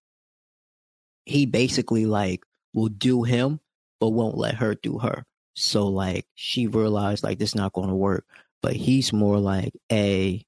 [1.25, 3.59] he basically like will do him,
[3.99, 5.25] but won't let her do her.
[5.53, 8.25] So like she realized like this not going to work.
[8.61, 10.43] But he's more like a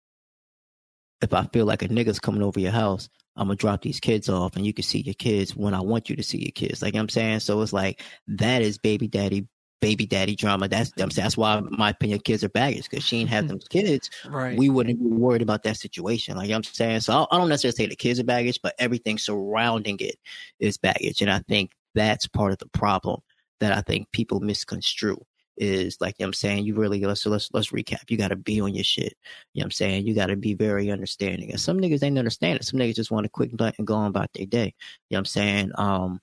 [1.21, 4.27] if I feel like a nigga's coming over your house, I'm gonna drop these kids
[4.27, 6.81] off and you can see your kids when I want you to see your kids.
[6.81, 9.47] Like I'm saying, so it's like that is baby daddy
[9.81, 10.67] baby daddy drama.
[10.67, 14.09] That's that's why my opinion kids are baggage because she ain't had them kids.
[14.29, 14.57] Right.
[14.57, 16.37] We wouldn't be worried about that situation.
[16.37, 19.97] Like I'm saying, so I, don't necessarily say the kids are baggage, but everything surrounding
[19.99, 20.17] it
[20.59, 23.21] is baggage, and I think that's part of the problem
[23.59, 25.21] that I think people misconstrue
[25.57, 28.09] is like you know I'm saying you really let's let's let's recap.
[28.09, 29.13] You gotta be on your shit.
[29.53, 30.07] You know what I'm saying?
[30.07, 31.51] You gotta be very understanding.
[31.51, 32.65] And some niggas ain't understand it.
[32.65, 34.73] Some niggas just want to quick blunt and go on about their day.
[35.09, 35.71] You know what I'm saying?
[35.75, 36.21] Um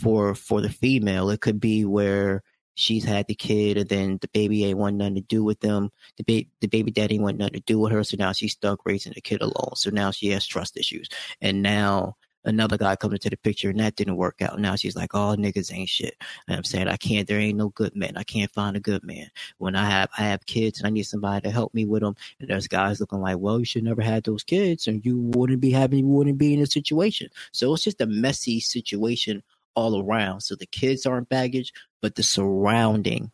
[0.00, 2.42] for for the female, it could be where
[2.74, 5.90] she's had the kid and then the baby ain't want nothing to do with them.
[6.16, 8.04] The baby the baby daddy want nothing to do with her.
[8.04, 9.76] So now she's stuck raising the kid alone.
[9.76, 11.08] So now she has trust issues.
[11.40, 14.58] And now another guy comes into the picture and that didn't work out.
[14.58, 16.16] Now she's like, oh niggas ain't shit.
[16.48, 18.16] And I'm saying I can't there ain't no good man.
[18.16, 19.30] I can't find a good man.
[19.58, 22.16] When I have I have kids and I need somebody to help me with them.
[22.40, 25.60] And there's guys looking like, well, you should never had those kids and you wouldn't
[25.60, 27.28] be having you wouldn't be in a situation.
[27.52, 29.42] So it's just a messy situation
[29.74, 30.40] all around.
[30.40, 31.72] So the kids aren't baggage,
[32.04, 33.32] but the surrounding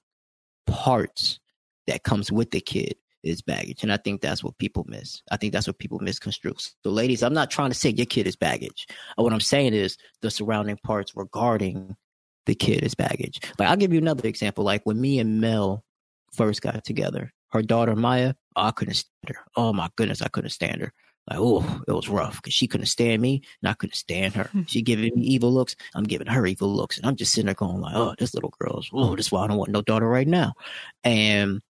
[0.68, 1.40] parts
[1.88, 3.82] that comes with the kid is baggage.
[3.82, 5.22] And I think that's what people miss.
[5.28, 6.54] I think that's what people misconstrue.
[6.56, 8.86] So ladies, I'm not trying to say your kid is baggage.
[9.18, 11.96] Uh, what I'm saying is the surrounding parts regarding
[12.46, 13.40] the kid is baggage.
[13.58, 14.62] Like I'll give you another example.
[14.62, 15.82] Like when me and Mel
[16.32, 19.44] first got together, her daughter Maya, oh, I couldn't stand her.
[19.56, 20.92] Oh my goodness, I couldn't stand her.
[21.28, 24.50] Like, oh, it was rough because she couldn't stand me and I couldn't stand her.
[24.66, 25.76] She giving me evil looks.
[25.94, 26.96] I'm giving her evil looks.
[26.96, 29.46] And I'm just sitting there going like, oh, this little girl's, oh, this why I
[29.48, 30.54] don't want no daughter right now.
[31.04, 31.60] And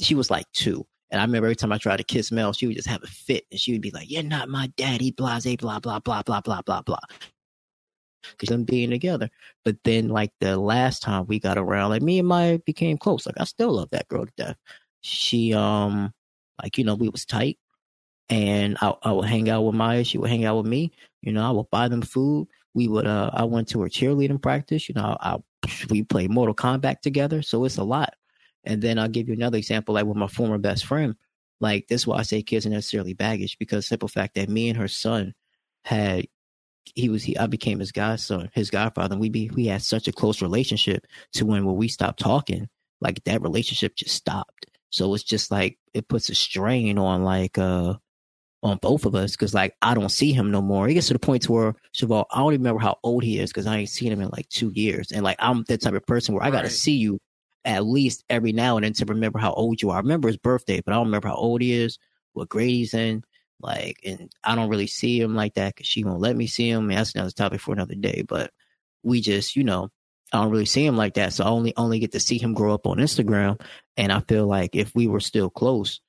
[0.00, 0.86] she was like two.
[1.10, 3.06] And I remember every time I tried to kiss Mel, she would just have a
[3.06, 6.40] fit and she would be like, You're not my daddy, blase, blah, blah, blah, blah,
[6.40, 6.98] blah, blah, blah.
[8.30, 9.28] Because them being together.
[9.64, 13.26] But then, like, the last time we got around, like, me and Maya became close.
[13.26, 14.56] Like, I still love that girl to death.
[15.02, 16.14] She, um,
[16.62, 17.58] like, you know, we was tight
[18.28, 20.04] and I, I would hang out with Maya.
[20.04, 20.92] She would hang out with me.
[21.20, 22.48] You know, I would buy them food.
[22.74, 23.06] We would.
[23.06, 24.88] Uh, I went to her cheerleading practice.
[24.88, 25.38] You know, I,
[25.90, 27.42] we played Mortal Kombat together.
[27.42, 28.14] So it's a lot.
[28.64, 31.16] And then I'll give you another example, like with my former best friend.
[31.60, 34.68] Like this, is why I say kids are necessarily baggage because simple fact that me
[34.68, 35.34] and her son
[35.84, 36.26] had
[36.94, 39.12] he was he I became his godson, his godfather.
[39.14, 42.68] And we be we had such a close relationship to when when we stopped talking,
[43.00, 44.66] like that relationship just stopped.
[44.90, 47.94] So it's just like it puts a strain on like uh
[48.62, 50.86] on both of us because like I don't see him no more.
[50.86, 53.38] He gets to the point to where Cheval, I don't even remember how old he
[53.38, 55.10] is because I ain't seen him in like two years.
[55.10, 56.72] And like I'm that type of person where I gotta right.
[56.72, 57.18] see you
[57.64, 59.96] at least every now and then to remember how old you are.
[59.96, 61.98] I remember his birthday, but I don't remember how old he is,
[62.32, 63.24] what grade he's in.
[63.60, 66.68] Like, and I don't really see him like that because she won't let me see
[66.68, 66.90] him.
[66.90, 68.24] And that's another topic for another day.
[68.26, 68.50] But
[69.04, 69.90] we just, you know,
[70.32, 71.32] I don't really see him like that.
[71.32, 73.60] So I only only get to see him grow up on Instagram.
[73.96, 76.00] And I feel like if we were still close,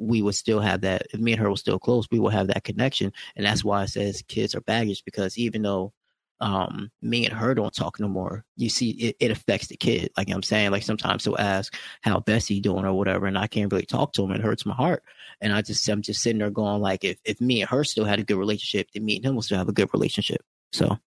[0.00, 1.06] we would still have that.
[1.12, 3.12] If me and her were still close, we would have that connection.
[3.36, 5.92] And that's why it says kids are baggage because even though
[6.40, 10.10] um, me and her don't talk no more, you see, it, it affects the kid.
[10.16, 13.70] Like I'm saying, like sometimes he'll ask how Bessie doing or whatever, and I can't
[13.70, 14.30] really talk to him.
[14.30, 15.02] It hurts my heart.
[15.42, 18.06] And I just, I'm just sitting there going like, if, if me and her still
[18.06, 20.42] had a good relationship, then me and him will still have a good relationship.
[20.72, 20.98] So.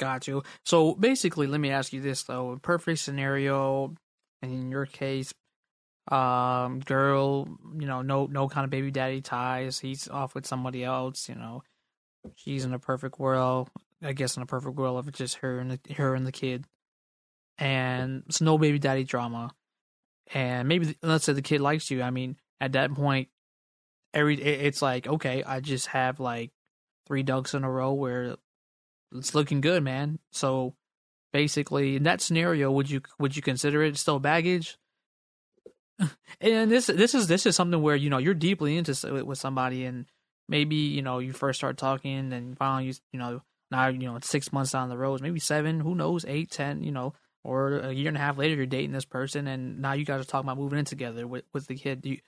[0.00, 0.42] Got you.
[0.64, 3.94] So basically, let me ask you this though: perfect scenario,
[4.42, 5.32] in your case,
[6.08, 9.78] um girl you know no no kind of baby daddy ties.
[9.78, 11.62] He's off with somebody else you know.
[12.36, 13.70] She's in a perfect world
[14.02, 16.32] i guess in a perfect world if it's just her and the, her and the
[16.32, 16.66] kid.
[17.58, 19.52] And it's no baby daddy drama.
[20.34, 23.28] And maybe let's say the kid likes you i mean at that point
[24.12, 26.50] every it's like okay i just have like
[27.06, 28.36] three ducks in a row where
[29.14, 30.18] it's looking good man.
[30.30, 30.74] So
[31.32, 34.78] basically in that scenario would you would you consider it still baggage
[36.40, 39.84] and this this is this is something where you know you're deeply into with somebody
[39.84, 40.06] and
[40.48, 44.18] maybe you know you first start talking and finally you you know now you know
[44.20, 47.92] six months down the road maybe seven who knows eight ten you know or a
[47.92, 50.48] year and a half later you're dating this person and now you guys are talking
[50.48, 52.04] about moving in together with with the kid.
[52.04, 52.18] You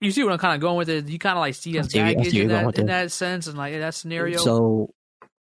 [0.00, 1.08] you see what I'm kind of going with it?
[1.08, 3.80] You kind of like see as baggage in that in that sense and like in
[3.80, 4.38] that scenario?
[4.38, 4.94] So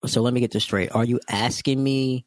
[0.07, 0.91] so let me get this straight.
[0.93, 2.25] Are you asking me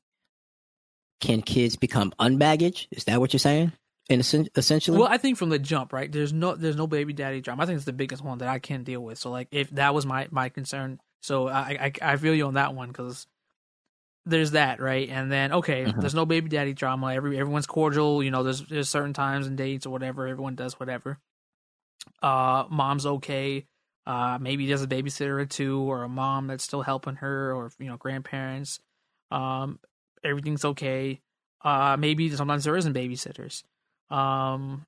[1.20, 3.72] can kids become unbaggage is that what you're saying
[4.10, 4.98] and essentially?
[4.98, 6.12] Well i think from the jump right?
[6.12, 7.64] There's no there's no baby daddy drama.
[7.64, 9.18] I think it's the biggest one that i can deal with.
[9.18, 12.56] So like if that was my my concern so i i, I feel you on
[12.56, 13.28] that one because
[14.26, 15.10] there's that right?
[15.10, 16.00] And then okay mm-hmm.
[16.00, 17.14] there's no baby daddy drama.
[17.14, 20.28] Every everyone's cordial you know there's there's certain times and dates or whatever.
[20.28, 21.20] Everyone does whatever.
[22.22, 23.66] Uh mom's okay.
[24.06, 27.72] Uh maybe there's a babysitter or two or a mom that's still helping her or
[27.80, 28.82] you know grandparents.
[29.32, 29.80] Um
[30.26, 31.22] everything's okay.
[31.64, 33.64] Uh maybe sometimes there isn't babysitters
[34.14, 34.86] um,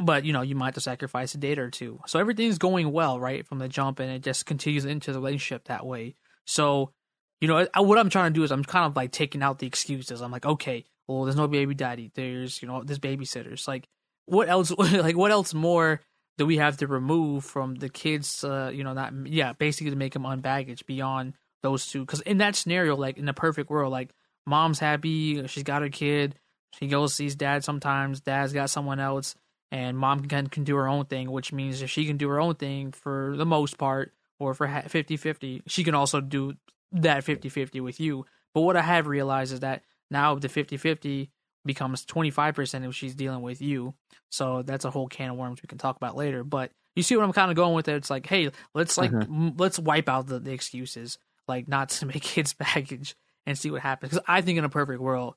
[0.00, 2.00] but you know, you might have to sacrifice a date or two.
[2.06, 5.64] So everything's going well, right, from the jump, and it just continues into the relationship
[5.66, 6.16] that way.
[6.46, 6.92] So,
[7.40, 9.66] you know, what I'm trying to do is I'm kind of like taking out the
[9.66, 10.22] excuses.
[10.22, 12.10] I'm like, okay, well, there's no baby daddy.
[12.14, 13.68] There's, you know, there's babysitters.
[13.68, 13.86] Like,
[14.24, 14.70] what else?
[14.78, 16.00] like, what else more
[16.38, 18.42] do we have to remove from the kids?
[18.42, 22.00] Uh, you know, not yeah, basically to make them unbaggage beyond those two.
[22.00, 24.10] Because in that scenario, like in the perfect world, like
[24.46, 26.34] mom's happy, she's got her kid
[26.78, 28.20] She goes sees dad sometimes.
[28.20, 29.34] Dad's got someone else,
[29.70, 32.40] and mom can can do her own thing, which means if she can do her
[32.40, 36.54] own thing for the most part, or for 50-50, she can also do
[36.92, 38.26] that 50-50 with you.
[38.54, 41.28] But what I have realized is that now the 50-50
[41.64, 43.94] becomes 25% if she's dealing with you.
[44.30, 46.44] So that's a whole can of worms we can talk about later.
[46.44, 47.96] But you see what I'm kind of going with it.
[47.96, 49.50] It's like, hey, let's like mm-hmm.
[49.56, 51.18] let's wipe out the, the excuses,
[51.48, 53.16] like not to make kids baggage
[53.46, 54.10] and see what happens.
[54.10, 55.34] Because I think in a perfect world,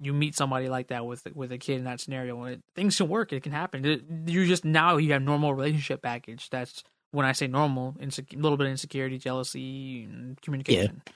[0.00, 2.96] you meet somebody like that with with a kid in that scenario, and it, things
[2.96, 3.32] can work.
[3.32, 3.84] It can happen.
[3.84, 6.50] It, you just now you have normal relationship baggage.
[6.50, 8.04] That's when I say normal, a
[8.36, 11.02] little bit of insecurity, jealousy, and communication.
[11.06, 11.12] Yeah,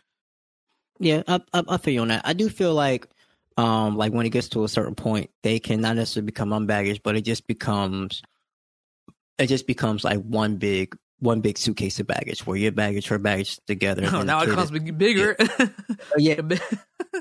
[1.16, 2.22] yeah, I, I, I feel you on that.
[2.24, 3.06] I do feel like,
[3.56, 7.02] um, like when it gets to a certain point, they can not necessarily become unbaggaged,
[7.02, 8.22] but it just becomes,
[9.38, 13.18] it just becomes like one big one big suitcase of baggage where your baggage, her
[13.18, 14.02] baggage together.
[14.12, 15.36] Oh, now it comes bigger.
[15.38, 15.46] Yeah.
[15.60, 15.68] Oh,
[16.18, 16.40] yeah.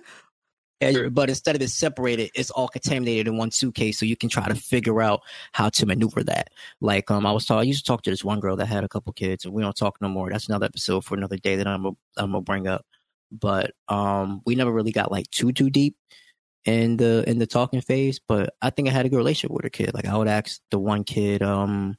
[1.12, 4.48] but instead of it separated, it's all contaminated in one suitcase, so you can try
[4.48, 5.22] to figure out
[5.52, 6.50] how to maneuver that.
[6.80, 8.84] Like um, I was talking, I used to talk to this one girl that had
[8.84, 10.30] a couple kids, and we don't talk no more.
[10.30, 12.86] That's another episode for another day that I'm a, I'm gonna bring up.
[13.32, 15.96] But um, we never really got like too too deep
[16.66, 18.20] in the in the talking phase.
[18.20, 19.94] But I think I had a good relationship with her kid.
[19.94, 21.96] Like I would ask the one kid um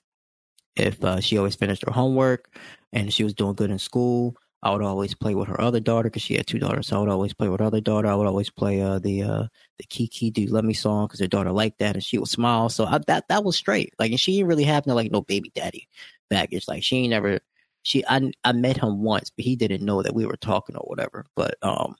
[0.76, 2.48] if uh, she always finished her homework
[2.92, 4.36] and she was doing good in school.
[4.62, 6.86] I would always play with her other daughter because she had two daughters.
[6.88, 8.06] So I would always play with her other daughter.
[8.08, 9.42] I would always play uh, the uh,
[9.78, 12.68] the Kiki Do Love Me song because her daughter liked that and she would smile.
[12.68, 13.92] So I, that that was straight.
[13.98, 15.88] Like and she didn't really have no like no baby daddy
[16.30, 16.68] baggage.
[16.68, 17.40] Like she ain't never
[17.82, 20.84] she I I met him once, but he didn't know that we were talking or
[20.86, 21.26] whatever.
[21.34, 21.96] But um,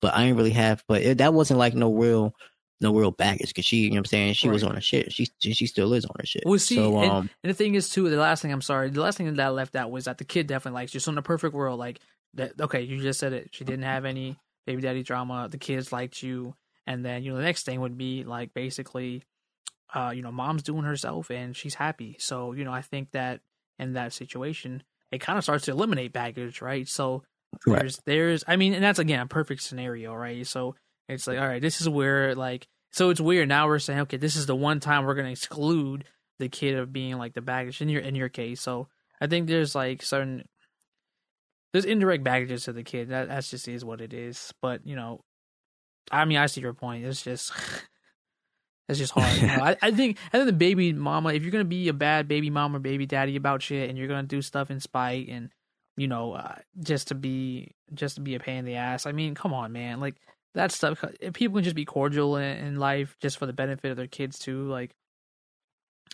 [0.00, 0.84] but I didn't really have.
[0.88, 2.34] But it, that wasn't like no real
[2.80, 4.54] no real baggage because she, you know what I'm saying, she right.
[4.54, 5.12] was on her shit.
[5.12, 6.42] She she still is on her shit.
[6.44, 8.90] Well, see, so, um, and, and, the thing is too, the last thing I'm sorry,
[8.90, 11.00] the last thing that I left out was that the kid definitely likes you.
[11.00, 12.00] So in the perfect world, like
[12.34, 13.50] that, okay, you just said it.
[13.52, 15.48] She didn't have any baby daddy drama.
[15.50, 16.54] The kids liked you,
[16.86, 19.22] and then you know the next thing would be like basically,
[19.94, 22.16] uh, you know, mom's doing herself and she's happy.
[22.18, 23.40] So you know, I think that
[23.78, 26.86] in that situation, it kind of starts to eliminate baggage, right?
[26.86, 27.22] So
[27.66, 27.80] right.
[27.80, 30.46] there's there's, I mean, and that's again a perfect scenario, right?
[30.46, 30.74] So
[31.08, 33.48] it's like, all right, this is where like so it's weird.
[33.48, 36.04] Now we're saying, okay, this is the one time we're gonna exclude
[36.38, 38.60] the kid of being like the baggage in your in your case.
[38.60, 38.88] So
[39.20, 40.44] I think there's like certain
[41.72, 43.10] there's indirect baggages to the kid.
[43.10, 44.52] That that's just is what it is.
[44.62, 45.20] But you know,
[46.10, 47.04] I mean, I see your point.
[47.04, 47.52] It's just
[48.88, 49.40] it's just hard.
[49.40, 49.54] You know?
[49.62, 52.50] I, I think I think the baby mama, if you're gonna be a bad baby
[52.50, 55.50] mom or baby daddy about shit, and you're gonna do stuff in spite and
[55.96, 59.06] you know uh, just to be just to be a pain in the ass.
[59.06, 60.00] I mean, come on, man.
[60.00, 60.16] Like
[60.56, 61.04] that stuff.
[61.34, 64.38] People can just be cordial in, in life just for the benefit of their kids
[64.38, 64.68] too.
[64.68, 64.96] Like,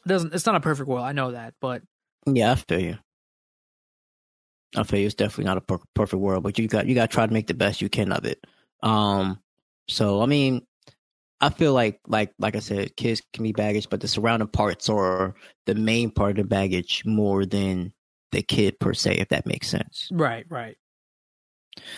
[0.05, 1.05] it doesn't it's not a perfect world.
[1.05, 1.83] I know that, but
[2.27, 2.99] yeah, I feel you.
[4.77, 5.07] I feel you.
[5.07, 7.33] It's definitely not a per- perfect world, but you got you got to try to
[7.33, 8.45] make the best you can of it.
[8.83, 9.41] Um,
[9.89, 10.67] so I mean,
[11.41, 14.89] I feel like like like I said, kids can be baggage, but the surrounding parts
[14.89, 15.35] are
[15.67, 17.93] the main part of the baggage more than
[18.33, 20.09] the kid per se, if that makes sense.
[20.11, 20.77] Right, right.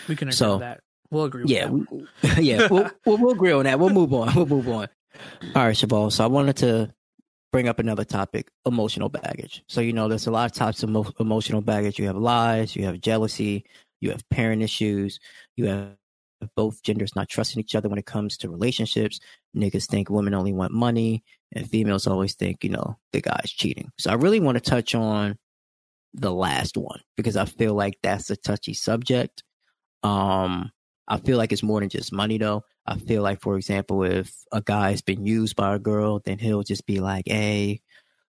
[0.09, 0.81] We can agree so, that.
[1.15, 1.45] We'll agree.
[1.47, 1.87] yeah, we,
[2.41, 3.79] yeah, we'll, we'll, we'll agree on that.
[3.79, 4.35] We'll move on.
[4.35, 4.89] We'll move on.
[5.55, 6.11] All right, Cheval.
[6.11, 6.93] So I wanted to
[7.53, 9.63] bring up another topic: emotional baggage.
[9.69, 12.01] So you know, there's a lot of types of mo- emotional baggage.
[12.01, 13.65] You have lies, you have jealousy,
[14.01, 15.21] you have parent issues,
[15.57, 15.93] you have
[16.57, 19.21] both genders not trusting each other when it comes to relationships.
[19.57, 23.93] Niggas think women only want money, and females always think you know the guy's cheating.
[23.99, 25.39] So I really want to touch on
[26.13, 29.45] the last one because I feel like that's a touchy subject.
[30.03, 30.73] Um,
[31.07, 32.65] I feel like it's more than just money though.
[32.87, 36.63] I feel like, for example, if a guy's been used by a girl, then he'll
[36.63, 37.81] just be like, hey,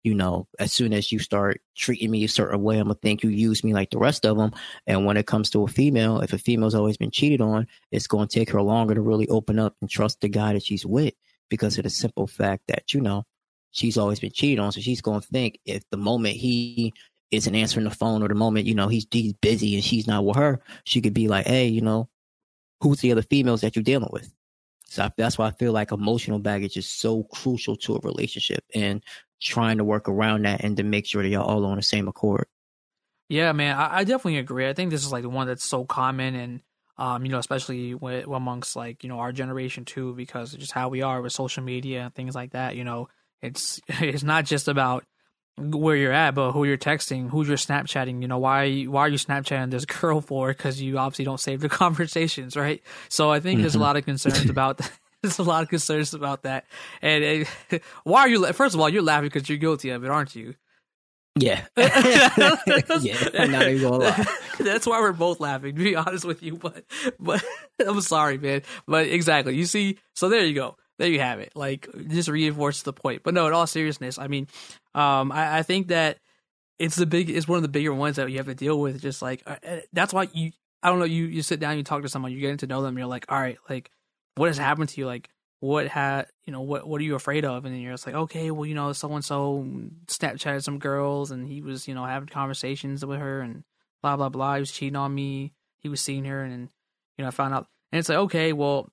[0.03, 3.24] you know, as soon as you start treating me a certain way, I'm gonna think
[3.24, 4.51] you use me like the rest of them.
[4.86, 8.07] And when it comes to a female, if a female's always been cheated on, it's
[8.07, 11.13] gonna take her longer to really open up and trust the guy that she's with
[11.49, 13.26] because of the simple fact that you know
[13.72, 14.72] she's always been cheated on.
[14.72, 16.93] So she's gonna think if the moment he
[17.32, 20.24] isn't answering the phone or the moment you know he's he's busy and she's not
[20.26, 22.07] with her, she could be like, hey, you know,
[22.82, 24.34] who's the other females that you're dealing with.
[24.86, 28.64] So I, that's why I feel like emotional baggage is so crucial to a relationship
[28.74, 29.04] and
[29.42, 32.08] trying to work around that and to make sure that y'all all on the same
[32.08, 32.48] accord.
[33.30, 34.68] Yeah, man, I, I definitely agree.
[34.68, 36.62] I think this is like the one that's so common and
[37.00, 40.90] um, you know, especially with, amongst like you know our generation too, because just how
[40.90, 42.76] we are with social media and things like that.
[42.76, 43.10] You know,
[43.42, 45.06] it's it's not just about
[45.58, 48.22] where you're at, but who you're texting, who you're Snapchatting.
[48.22, 50.49] You know, why why are you Snapchatting this girl for?
[50.49, 52.82] Because you obviously don't save the conversations, right?
[53.10, 53.64] So I think mm-hmm.
[53.64, 53.84] there's a mm-hmm.
[53.84, 54.78] lot of concerns about.
[54.78, 54.91] That.
[55.24, 56.66] there's a lot of concerns about that.
[57.01, 58.45] And, and why are you?
[58.53, 60.53] First of all, you're laughing because you're guilty of it, aren't you?
[61.39, 61.66] Yeah.
[61.78, 62.30] yeah.
[62.36, 64.26] I'm not even gonna lie.
[64.60, 66.55] That's why we're both laughing, to be honest with you.
[66.55, 66.84] But
[67.20, 67.43] but
[67.86, 68.64] I'm sorry, man.
[68.88, 69.55] But exactly.
[69.55, 70.78] You see, so there you go.
[70.98, 71.52] There you have it.
[71.56, 73.24] Like just reinforces the point.
[73.24, 74.48] But no, in all seriousness, I mean,
[74.95, 76.20] um, I, I think that
[76.80, 79.02] it's the big, it's one of the bigger ones that you have to deal with.
[79.02, 81.84] Just like uh, uh, that's why you, I don't know, you you sit down, you
[81.84, 83.91] talk to someone, you get to know them, you're like, all right, like
[84.36, 85.30] what has happened to you, like
[85.60, 88.16] what had you know what what are you afraid of and then you're just like
[88.16, 89.66] okay well you know so and so
[90.06, 93.64] snapchatted some girls and he was you know having conversations with her and
[94.02, 96.70] blah blah blah he was cheating on me he was seeing her and, and
[97.18, 98.88] you know i found out and it's like okay well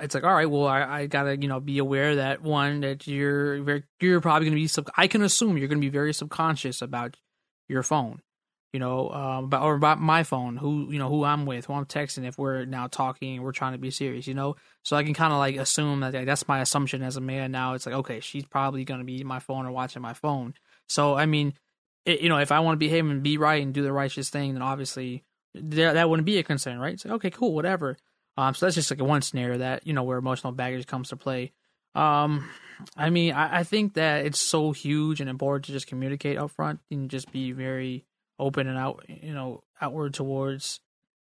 [0.00, 3.06] it's like all right well i, I gotta you know be aware that one that
[3.06, 6.82] you're very you're probably gonna be sub i can assume you're gonna be very subconscious
[6.82, 7.16] about
[7.68, 8.20] your phone
[8.76, 11.72] you know, um, about or about my phone, who you know who I'm with, who
[11.72, 12.26] I'm texting.
[12.26, 14.56] If we're now talking, we're trying to be serious, you know.
[14.82, 17.52] So I can kind of like assume that like, that's my assumption as a man.
[17.52, 20.52] Now it's like okay, she's probably gonna be my phone or watching my phone.
[20.90, 21.54] So I mean,
[22.04, 24.28] it, you know, if I want to behave and be right and do the righteous
[24.28, 25.24] thing, then obviously
[25.54, 26.92] there, that wouldn't be a concern, right?
[26.92, 27.96] It's like okay, cool, whatever.
[28.36, 31.16] Um, so that's just like one scenario that you know where emotional baggage comes to
[31.16, 31.52] play.
[31.94, 32.48] Um,
[32.96, 36.50] I mean, I, I think that it's so huge and important to just communicate up
[36.50, 38.04] front and just be very
[38.38, 40.80] open and out, you know, outward towards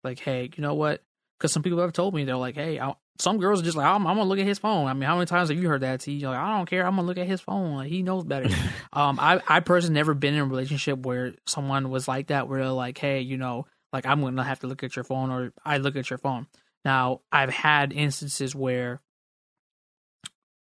[0.03, 1.03] like, hey, you know what?
[1.39, 3.87] Because some people have told me they're like, hey, I, some girls are just like,
[3.87, 4.87] I'm, I'm, gonna look at his phone.
[4.87, 6.01] I mean, how many times have you heard that?
[6.01, 6.13] T?
[6.13, 6.87] You're like, I don't care.
[6.87, 7.77] I'm gonna look at his phone.
[7.77, 8.49] Like, he knows better.
[8.93, 12.61] um, I, I personally never been in a relationship where someone was like that, where
[12.61, 15.53] they're like, hey, you know, like I'm gonna have to look at your phone, or
[15.65, 16.47] I look at your phone.
[16.87, 19.01] Now, I've had instances where,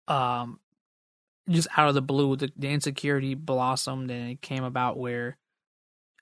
[0.08, 0.58] um,
[1.48, 5.36] just out of the blue, the, the insecurity blossomed and it came about where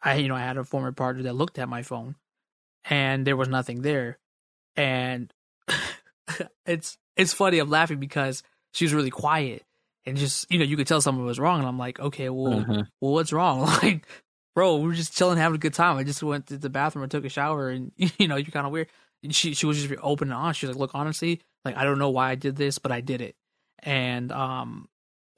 [0.02, 2.16] I you know I had a former partner that looked at my phone
[2.84, 4.18] and there was nothing there.
[4.76, 5.32] And
[6.66, 8.42] it's it's funny, I'm laughing because
[8.74, 9.62] she was really quiet
[10.05, 12.61] and just you know, you could tell something was wrong and I'm like, Okay, well
[12.61, 12.80] mm-hmm.
[13.00, 13.61] well what's wrong?
[13.82, 14.07] Like,
[14.55, 15.96] bro, we are just chilling having a good time.
[15.96, 18.68] I just went to the bathroom and took a shower and you know, you're kinda
[18.68, 18.88] weird.
[19.25, 20.61] And she she was just open and honest.
[20.61, 23.01] She was like, Look, honestly, like I don't know why I did this, but I
[23.01, 23.35] did it.
[23.83, 24.89] And um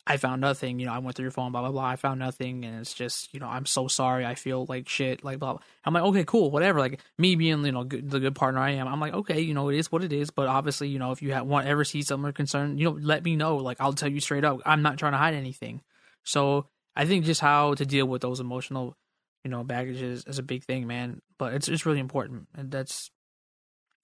[0.09, 0.79] I found nothing.
[0.79, 1.85] You know, I went through your phone, blah blah blah.
[1.85, 4.25] I found nothing, and it's just, you know, I'm so sorry.
[4.25, 5.55] I feel like shit, like blah.
[5.55, 5.63] blah.
[5.85, 6.79] I'm like, okay, cool, whatever.
[6.79, 8.87] Like me being, you know, good, the good partner I am.
[8.87, 10.31] I'm like, okay, you know, it is what it is.
[10.31, 13.25] But obviously, you know, if you have, want ever see or concern, you know, let
[13.25, 13.57] me know.
[13.57, 14.61] Like I'll tell you straight up.
[14.65, 15.83] I'm not trying to hide anything.
[16.23, 18.97] So I think just how to deal with those emotional,
[19.45, 21.21] you know, baggages is a big thing, man.
[21.37, 23.11] But it's it's really important, and that's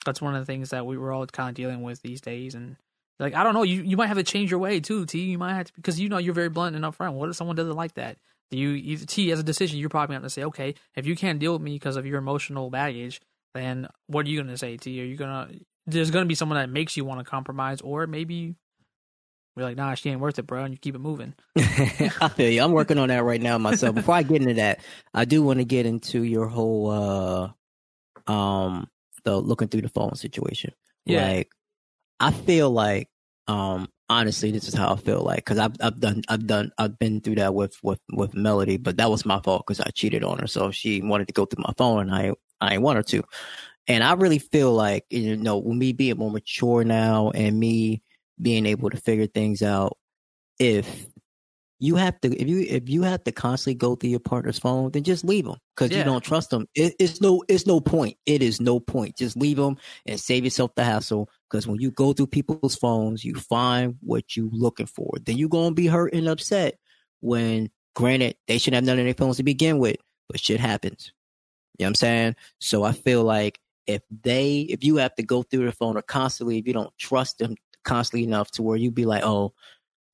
[0.05, 2.55] that's one of the things that we were all kind of dealing with these days,
[2.55, 2.77] and
[3.19, 5.21] like I don't know, you you might have to change your way too, T.
[5.21, 7.15] You might have to because you know you're very blunt and upfront.
[7.15, 8.17] What if someone doesn't like that?
[8.51, 11.39] You, you T as a decision, you're probably going to say, okay, if you can't
[11.39, 13.21] deal with me because of your emotional baggage,
[13.55, 15.01] then what are you going to say, T?
[15.01, 15.49] Are you gonna?
[15.87, 18.55] There's going to be someone that makes you want to compromise, or maybe
[19.57, 21.35] we're like, nah, she ain't worth it, bro, and you keep it moving.
[21.57, 22.63] I feel you.
[22.63, 23.95] I'm working on that right now myself.
[23.95, 24.81] Before I get into that,
[25.13, 28.89] I do want to get into your whole uh um
[29.25, 30.73] the looking through the phone situation.
[31.05, 31.27] Yeah.
[31.27, 31.51] Like
[32.21, 33.09] I feel like
[33.49, 36.99] um honestly this is how i feel like because I've, I've done i've done i've
[36.99, 40.23] been through that with with with melody but that was my fault because i cheated
[40.23, 42.97] on her so she wanted to go through my phone and i i ain't want
[42.97, 43.23] her to
[43.89, 48.03] and i really feel like you know with me being more mature now and me
[48.41, 49.97] being able to figure things out
[50.59, 51.07] if
[51.83, 54.93] you have to if you if you have to constantly go through your partner's phone
[54.93, 55.99] then just leave them because yeah.
[55.99, 58.17] you don't trust them it, it's no it's no point.
[58.25, 59.17] It is no point.
[59.17, 59.77] Just leave them
[60.07, 64.37] and save yourself the hassle because when you go through people's phones you find what
[64.37, 65.11] you're looking for.
[65.27, 66.79] Then you're gonna be hurt and upset
[67.21, 69.97] when granted they shouldn't have none of their phones to begin with
[70.29, 71.13] but shit happens.
[71.79, 72.37] You know what i'm saying?
[72.61, 73.59] So i feel like
[73.89, 76.97] if they if you have to go through the phone or constantly if you don't
[76.97, 79.53] trust them constantly enough to where you'd be like oh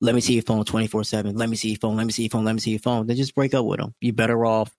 [0.01, 1.35] let me see your phone 24 7.
[1.35, 1.97] Let me see your phone.
[1.97, 2.45] Let me see your phone.
[2.45, 3.07] Let me see your phone.
[3.07, 3.93] Then just break up with them.
[3.99, 4.75] You're better off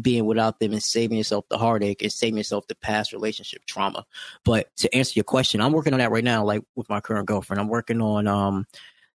[0.00, 4.04] being without them and saving yourself the heartache and saving yourself the past relationship trauma.
[4.44, 7.26] But to answer your question, I'm working on that right now, like with my current
[7.26, 7.60] girlfriend.
[7.60, 8.66] I'm working on um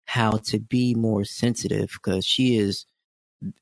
[0.04, 2.86] how to be more sensitive because she is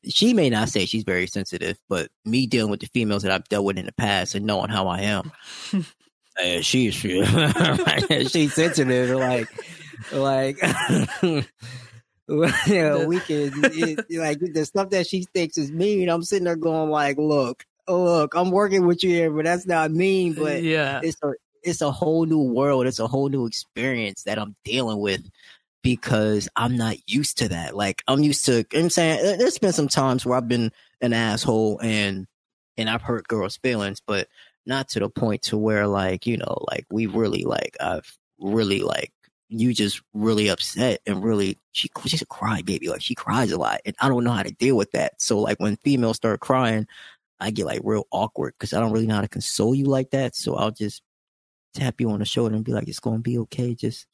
[0.05, 3.49] she may not say she's very sensitive, but me dealing with the females that I've
[3.49, 5.33] dealt with in the past and knowing how I am.
[5.75, 7.25] uh, she's she,
[8.29, 9.49] she's sensitive like
[10.13, 10.59] like
[11.23, 11.45] you
[12.69, 16.09] know, we can it, like the stuff that she thinks is mean.
[16.09, 19.91] I'm sitting there going like, look, look, I'm working with you here, but that's not
[19.91, 20.35] mean.
[20.35, 21.33] But yeah, it's a
[21.63, 22.87] it's a whole new world.
[22.87, 25.29] It's a whole new experience that I'm dealing with
[25.83, 27.75] because I'm not used to that.
[27.75, 28.59] Like I'm used to.
[28.59, 32.27] You know I'm saying there's been some times where I've been an asshole and
[32.77, 34.29] and I've hurt girls' feelings, but
[34.67, 38.83] not to the point to where like you know like we really like I've really
[38.83, 39.13] like
[39.51, 43.59] you just really upset and really she she's a cry baby like she cries a
[43.59, 45.21] lot and I don't know how to deal with that.
[45.21, 46.87] So like when females start crying,
[47.41, 50.11] I get like real awkward because I don't really know how to console you like
[50.13, 50.37] that.
[50.37, 51.03] So I'll just
[51.75, 53.75] tap you on the shoulder and be like, "It's gonna be okay.
[53.75, 54.07] Just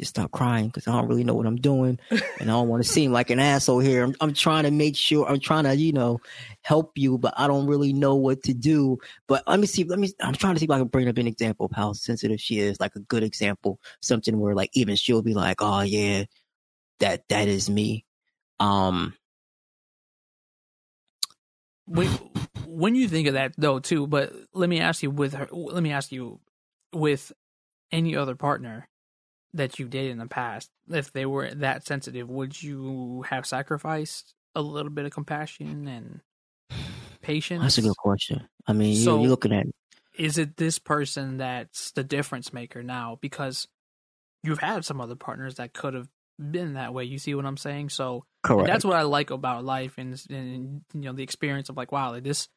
[0.00, 2.82] just stop crying because I don't really know what I'm doing, and I don't want
[2.82, 4.02] to seem like an asshole here.
[4.02, 6.20] I'm, I'm trying to make sure I'm trying to, you know,
[6.62, 8.98] help you, but I don't really know what to do.
[9.28, 9.84] But let me see.
[9.84, 10.10] Let me.
[10.20, 12.58] I'm trying to see if I can bring up an example of how sensitive she
[12.58, 16.24] is, like a good example, something where like even she'll be like, "Oh yeah,
[17.00, 18.04] that that is me."
[18.58, 19.14] Um,
[21.86, 22.08] when,
[22.66, 25.82] when you think of that though too but let me ask you with her let
[25.82, 26.38] me ask you
[26.92, 27.32] with
[27.90, 28.88] any other partner
[29.54, 34.34] that you did in the past if they were that sensitive would you have sacrificed
[34.54, 36.20] a little bit of compassion and
[37.22, 38.48] patience that's a good question.
[38.66, 39.66] I mean, So- you, you're looking at
[40.18, 43.68] is it this person that's the difference maker now because
[44.42, 47.56] you've had some other partners that could have been that way you see what i'm
[47.58, 48.66] saying so correct.
[48.66, 52.12] that's what I like about life and, and you know the experience of like wow
[52.12, 52.48] like this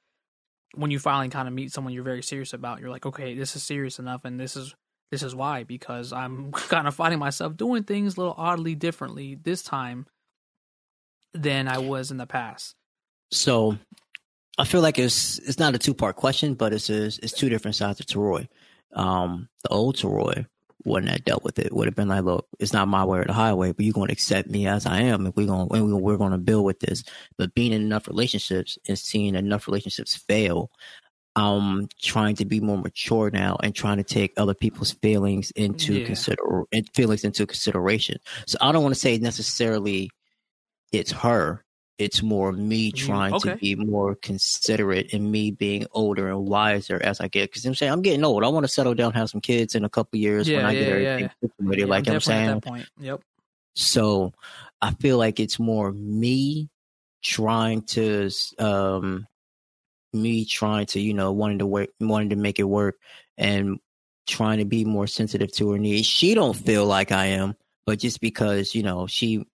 [0.75, 3.55] when you finally kind of meet someone you're very serious about you're like okay this
[3.57, 4.73] is serious enough and this is
[5.13, 9.35] this is why because I'm kind of finding myself doing things a little oddly differently
[9.35, 10.07] this time
[11.35, 12.75] than I was in the past.
[13.29, 13.77] So
[14.57, 17.47] I feel like it's it's not a two part question, but it's a, it's two
[17.47, 18.47] different sides of Teroy.
[18.93, 20.47] Um, the old Teroy
[20.83, 21.71] wouldn't have dealt with it.
[21.71, 24.07] Would have been like, look, it's not my way or the highway, but you're going
[24.07, 26.79] to accept me as I am, and we're going and we're going to build with
[26.79, 27.03] this.
[27.37, 30.71] But being in enough relationships and seeing enough relationships fail,
[31.35, 35.95] I'm trying to be more mature now and trying to take other people's feelings into
[35.95, 36.05] Yeah.
[36.05, 36.43] consider
[36.93, 38.17] feelings into consideration.
[38.45, 40.09] So I don't want to say necessarily
[40.91, 41.65] it's her.
[41.97, 43.51] It's more me trying okay.
[43.51, 47.49] to be more considerate and me being older and wiser as I get.
[47.49, 48.43] Because I'm saying I'm getting old.
[48.43, 50.73] I want to settle down, have some kids in a couple years when Yeah, I
[50.73, 51.89] get yeah, everything situated.
[51.89, 52.89] Like I'm, definitely saying, at that point.
[52.99, 53.21] Yep.
[53.75, 54.33] so
[54.81, 56.69] I feel like it's more me
[57.23, 58.29] trying to,
[58.59, 59.25] um,
[60.13, 62.95] me trying to, you know, wanting to work, wanting to make it work,
[63.37, 63.79] and
[64.27, 66.07] trying to be more sensitive to her needs.
[66.07, 67.55] She don't feel like I am,
[67.85, 69.45] but just because you know she,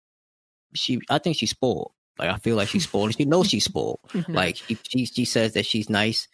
[0.75, 1.93] she, I think she's spoiled.
[2.19, 3.17] Like I feel like she's spoiled.
[3.17, 4.01] She knows she's spoiled.
[4.09, 4.35] Mm-hmm.
[4.35, 6.29] Like she, she, she says that she's nice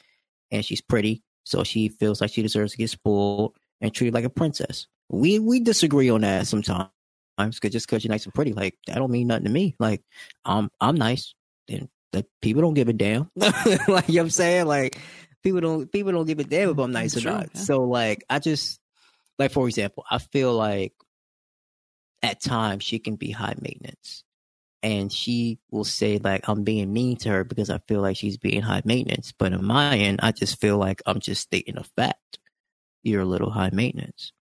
[0.50, 4.24] and she's pretty, so she feels like she deserves to get spoiled and treated like
[4.24, 4.86] a princess.
[5.10, 6.88] We we disagree on that sometimes.
[7.36, 9.74] Cause just because you're nice and pretty, like that don't mean nothing to me.
[9.78, 10.02] Like
[10.44, 11.34] I'm I'm nice,
[11.68, 13.30] and the people don't give a damn.
[13.36, 14.98] like you know what I'm saying, like
[15.42, 17.50] people don't people don't give a damn if I'm nice or Sure, not.
[17.54, 17.60] yeah.
[17.60, 18.80] So like I just
[19.38, 20.92] like for example, I feel like
[22.22, 24.24] at times she can be high maintenance
[24.82, 28.38] and she will say like I'm being mean to her because I feel like she's
[28.38, 29.32] being high maintenance.
[29.36, 32.38] But in my end, I just feel like I'm just stating a fact.
[33.02, 34.32] You're a little high maintenance.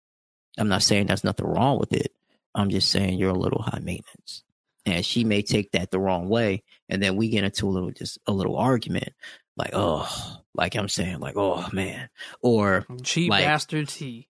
[0.58, 2.12] I'm not saying there's nothing wrong with it.
[2.54, 4.44] I'm just saying you're a little high maintenance.
[4.84, 7.92] And she may take that the wrong way, and then we get into a little
[7.92, 9.10] just a little argument,
[9.56, 12.08] like oh, like I'm saying, like oh man,
[12.40, 14.28] or Cheap like- bastard T.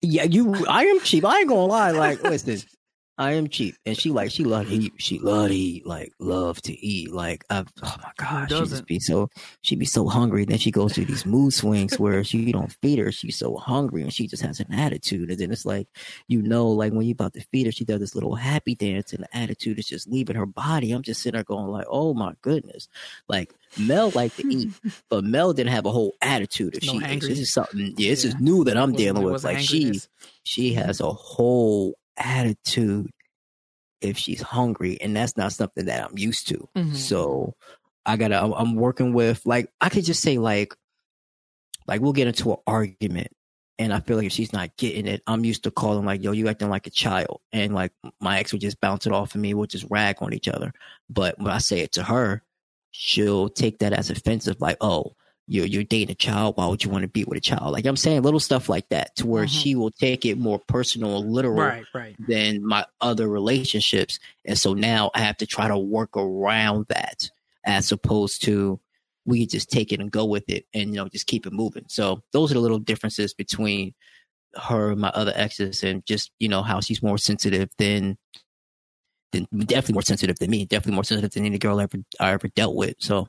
[0.00, 0.64] yeah, you.
[0.66, 1.24] I am cheap.
[1.26, 1.90] I ain't gonna lie.
[1.90, 2.58] Like, listen,
[3.18, 4.92] I am cheap, and she like she love to eat.
[4.98, 5.86] She love to eat.
[5.86, 7.10] Like, love to eat.
[7.12, 9.30] Like, I've, oh my god, she just be so
[9.62, 10.44] she be so hungry.
[10.44, 13.10] Then she goes through these mood swings where she don't feed her.
[13.10, 15.30] She's so hungry, and she just has an attitude.
[15.30, 15.88] And then it's like,
[16.28, 19.14] you know, like when you about to feed her, she does this little happy dance,
[19.14, 20.92] and the attitude is just leaving her body.
[20.92, 22.86] I'm just sitting there going like, oh my goodness.
[23.28, 24.68] Like Mel liked to eat,
[25.08, 27.04] but Mel didn't have a whole attitude if No she ate.
[27.04, 27.28] hangry.
[27.28, 27.94] This is something.
[27.96, 29.42] Yeah, this is new that I'm dealing with.
[29.42, 30.00] Like she
[30.42, 33.10] she has a whole attitude
[34.00, 36.94] if she's hungry and that's not something that i'm used to Mhm.
[36.94, 37.54] so
[38.04, 40.74] i gotta I'm, I'm working with like i could just say like
[41.86, 43.28] like we'll get into an argument
[43.78, 46.32] and i feel like if she's not getting it i'm used to calling like yo
[46.32, 49.40] you acting like a child and like my ex would just bounce it off of
[49.40, 50.72] me we'll just rag on each other
[51.08, 52.42] but when i say it to her
[52.90, 55.14] she'll take that as offensive like oh
[55.48, 56.56] you're, you're dating a child.
[56.56, 57.72] Why would you want to be with a child?
[57.72, 59.48] Like I'm saying, little stuff like that, to where Mhm.
[59.48, 62.16] she will take it more personal, literal, Right, right.
[62.18, 64.18] than my other relationships.
[64.44, 67.30] And so now I have to try to work around that
[67.64, 68.80] as opposed to
[69.24, 71.84] we just take it and go with it and, you know, just keep it moving.
[71.88, 73.92] So those are the little differences between
[74.54, 78.16] her and my other exes and just, you know, how she's more sensitive than,
[79.32, 82.30] than definitely more sensitive than me, definitely more sensitive than any girl I ever, I
[82.32, 82.94] ever dealt with.
[83.00, 83.26] So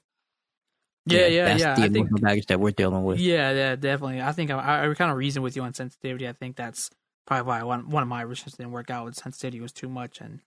[1.07, 1.75] Yeah, yeah, that's yeah.
[1.75, 3.19] the I think emotional baggage that we're dealing with.
[3.19, 4.21] Yeah, yeah, definitely.
[4.21, 6.27] I think I, I kind of reason with you on sensitivity.
[6.27, 6.89] I think that's
[7.25, 9.05] probably why one one of my relationships didn't work out.
[9.05, 10.41] With sensitivity was too much, and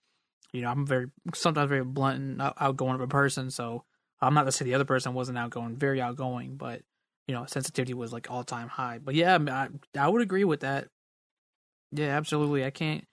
[0.53, 3.49] you know, I'm very sometimes very blunt and outgoing of a person.
[3.49, 3.85] So
[4.21, 6.81] I'm not to say the other person wasn't outgoing, very outgoing, but
[7.27, 8.99] you know, sensitivity was like all time high.
[8.99, 10.89] But yeah, I, I I would agree with that.
[11.91, 12.65] Yeah, absolutely.
[12.65, 13.05] I can't.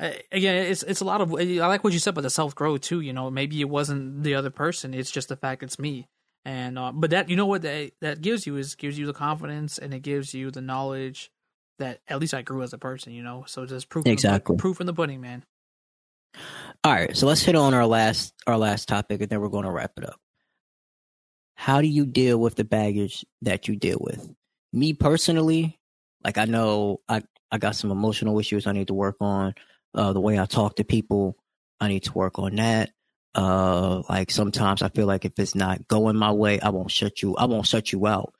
[0.00, 1.32] I- Again, it's it's a lot of.
[1.34, 3.00] I like what you said about the self growth too.
[3.00, 6.08] You know, maybe it wasn't the other person; it's just the fact it's me
[6.48, 9.12] and uh, but that you know what that that gives you is gives you the
[9.12, 11.30] confidence and it gives you the knowledge
[11.78, 13.44] that at least I grew as a person, you know.
[13.46, 15.44] So just proof exactly in the, proof in the pudding, man.
[16.82, 19.66] All right, so let's hit on our last our last topic, and then we're going
[19.66, 20.18] to wrap it up.
[21.54, 24.26] How do you deal with the baggage that you deal with?
[24.72, 25.78] Me personally,
[26.24, 29.54] like I know I I got some emotional issues I need to work on.
[29.94, 31.36] Uh, the way I talk to people,
[31.78, 32.90] I need to work on that.
[33.38, 37.22] Uh, like sometimes I feel like if it's not going my way, I won't shut
[37.22, 37.36] you.
[37.36, 38.34] I won't shut you out,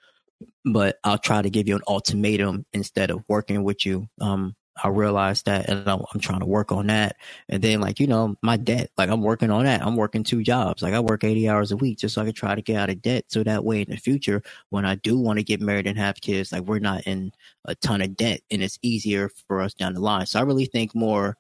[0.65, 4.09] but I'll try to give you an ultimatum instead of working with you.
[4.21, 7.15] Um, I realized that and I'm, I'm, trying to work on that.
[7.49, 9.87] And then like, you know, my debt, like I'm working on that.
[9.87, 10.83] I'm working two jobs.
[10.83, 12.91] Like I work 80 hours a week just so I can try to get out
[12.91, 13.27] of debt.
[13.29, 16.21] So that way in the future, when I do want to get married and have
[16.21, 17.31] kids, like we're not in
[17.67, 20.27] a ton of debt and it's easier for us down the line.
[20.27, 21.37] So I really think more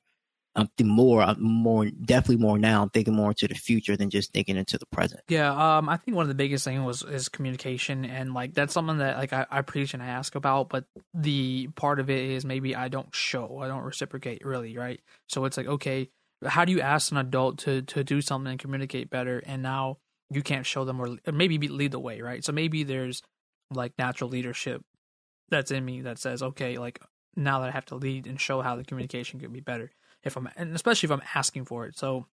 [0.59, 2.82] I'm more, I'm more, definitely more now.
[2.82, 5.20] I'm thinking more into the future than just thinking into the present.
[5.28, 8.72] Yeah, um, I think one of the biggest things was is communication, and like that's
[8.72, 10.84] something that like I, I preach and I ask about, but
[11.14, 15.00] the part of it is maybe I don't show, I don't reciprocate really, right?
[15.28, 16.11] So it's like, okay,
[16.44, 19.98] how do you ask an adult to to do something and communicate better, and now
[20.30, 22.44] you can't show them or, or maybe lead the way, right?
[22.44, 23.22] So maybe there's
[23.72, 24.82] like natural leadership
[25.50, 27.00] that's in me that says, okay, like
[27.36, 29.90] now that I have to lead and show how the communication could be better
[30.22, 31.98] if I'm and especially if I'm asking for it.
[31.98, 32.26] So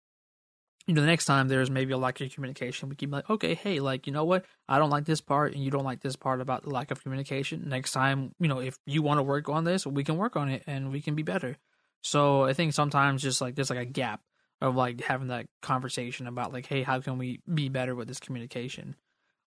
[0.87, 3.55] you know, the next time there's maybe a lack of communication, we keep like, okay,
[3.55, 4.45] hey, like, you know what?
[4.69, 7.01] I don't like this part and you don't like this part about the lack of
[7.01, 7.67] communication.
[7.67, 10.49] Next time, you know, if you want to work on this, we can work on
[10.49, 11.57] it and we can be better.
[12.03, 14.21] So I think sometimes just like there's like a gap
[14.61, 18.19] of like having that conversation about like, hey, how can we be better with this
[18.19, 18.95] communication?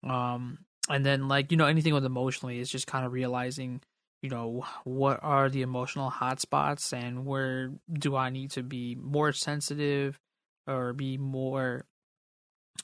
[0.06, 0.60] Um,
[0.90, 3.82] and then like, you know, anything with emotionally is just kind of realizing
[4.26, 9.32] you know what are the emotional hotspots and where do i need to be more
[9.32, 10.20] sensitive
[10.66, 11.86] or be more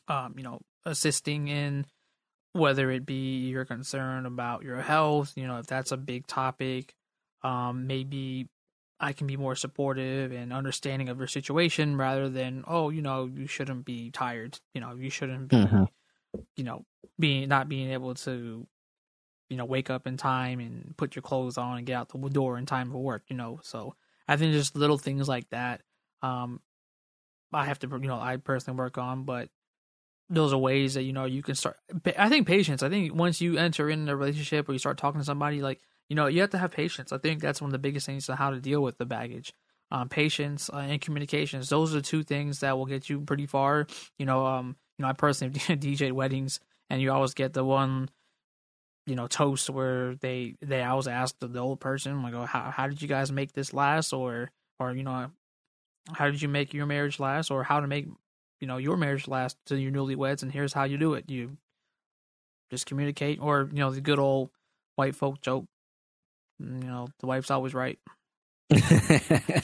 [0.07, 1.83] um you know assisting in
[2.53, 6.93] whether it be your concern about your health you know if that's a big topic
[7.41, 8.47] um maybe
[8.99, 13.25] i can be more supportive and understanding of your situation rather than oh you know
[13.25, 15.85] you shouldn't be tired you know you shouldn't be mm-hmm.
[16.55, 16.85] you know
[17.17, 18.67] being not being able to
[19.51, 22.29] you know, wake up in time and put your clothes on and get out the
[22.29, 23.59] door in time for work, you know.
[23.63, 23.95] So
[24.25, 25.81] I think just little things like that.
[26.21, 26.61] Um,
[27.51, 29.49] I have to, you know, I personally work on, but
[30.29, 31.75] those are ways that, you know, you can start.
[32.17, 35.19] I think patience, I think once you enter in a relationship or you start talking
[35.19, 37.11] to somebody, like, you know, you have to have patience.
[37.11, 39.53] I think that's one of the biggest things to how to deal with the baggage.
[39.91, 41.67] Um, patience uh, and communications.
[41.67, 43.87] Those are the two things that will get you pretty far.
[44.17, 48.09] You know, um, you know, I personally DJ weddings, and you always get the one
[49.11, 52.71] you know toast where they they I was asked the, old person like oh how
[52.71, 54.13] how did you guys make this last?
[54.13, 54.49] Or
[54.79, 55.29] or you know
[56.13, 57.51] how did you make your marriage last?
[57.51, 58.07] Or how to make
[58.61, 61.29] you know your marriage last to your newlyweds and here's how you do it.
[61.29, 61.57] You
[62.69, 64.49] just communicate or you know the good old
[64.95, 65.65] white folk joke
[66.57, 67.99] you know the wife's always right.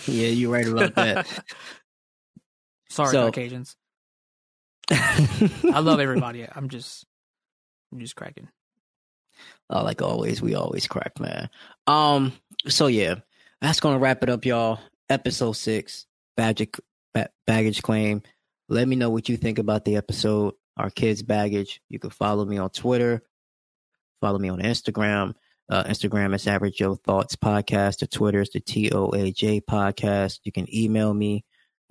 [0.07, 1.25] Yeah you're right about that.
[2.89, 3.77] Sorry so, Caucasians.
[4.91, 6.45] I love everybody.
[6.53, 7.05] I'm just
[7.93, 8.49] I'm just cracking
[9.69, 11.49] uh, like always, we always crack, man.
[11.87, 12.33] Um,
[12.67, 13.15] so yeah,
[13.61, 14.79] that's gonna wrap it up, y'all.
[15.09, 16.05] Episode six,
[16.35, 16.79] baggage
[17.45, 18.21] baggage claim.
[18.69, 20.53] Let me know what you think about the episode.
[20.75, 21.81] Our kids' baggage.
[21.89, 23.23] You can follow me on Twitter.
[24.21, 25.33] Follow me on Instagram.
[25.69, 27.99] Uh, Instagram is Average Joe Thoughts Podcast.
[27.99, 30.39] The Twitter is the T O A J Podcast.
[30.43, 31.45] You can email me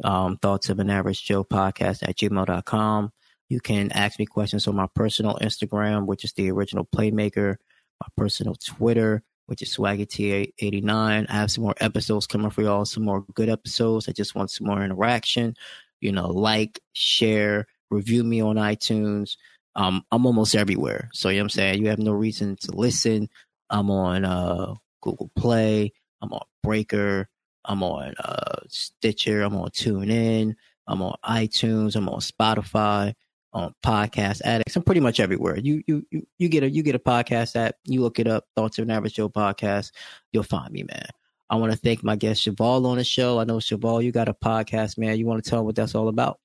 [0.04, 3.12] um, thoughts of an average Joe podcast at gmail.com.
[3.48, 7.56] You can ask me questions on my personal Instagram, which is the original Playmaker,
[8.00, 11.26] my personal Twitter, which is swaggyt89.
[11.28, 14.08] I have some more episodes coming for y'all, some more good episodes.
[14.08, 15.54] I just want some more interaction.
[16.00, 19.36] You know, like, share, review me on iTunes.
[19.74, 21.10] Um, I'm almost everywhere.
[21.12, 21.82] So, you know what I'm saying?
[21.82, 23.28] You have no reason to listen.
[23.70, 25.92] I'm on uh, Google Play.
[26.22, 27.28] I'm on Breaker.
[27.64, 29.42] I'm on uh, Stitcher.
[29.42, 30.54] I'm on TuneIn.
[30.86, 31.96] I'm on iTunes.
[31.96, 33.14] I'm on Spotify
[33.56, 34.76] on podcast addicts.
[34.76, 35.58] I'm pretty much everywhere.
[35.58, 37.74] You you you you get a you get a podcast app.
[37.84, 38.44] You look it up.
[38.54, 39.92] Thoughts of an Average Joe podcast.
[40.32, 41.06] You'll find me, man.
[41.48, 43.38] I want to thank my guest Cheval on the show.
[43.38, 45.16] I know Cheval, you got a podcast, man.
[45.16, 46.38] You want to tell what that's all about?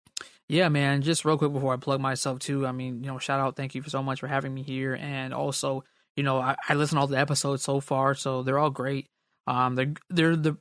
[0.48, 1.02] Yeah, man.
[1.02, 2.66] Just real quick before I plug myself too.
[2.66, 5.34] I mean, you know, shout out, thank you so much for having me here, and
[5.34, 5.84] also,
[6.16, 9.10] you know, I, I listen to all the episodes so far, so they're all great.
[9.48, 10.58] Um, they're they're the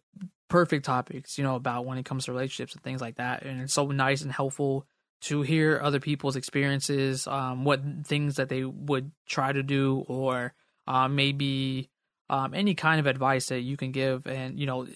[0.49, 3.61] perfect topics, you know, about when it comes to relationships and things like that, and
[3.61, 4.87] it's so nice and helpful
[5.23, 10.55] to hear other people's experiences, um, what things that they would try to do, or
[10.87, 11.91] uh, maybe
[12.29, 14.27] um, any kind of advice that you can give.
[14.27, 14.87] And you know,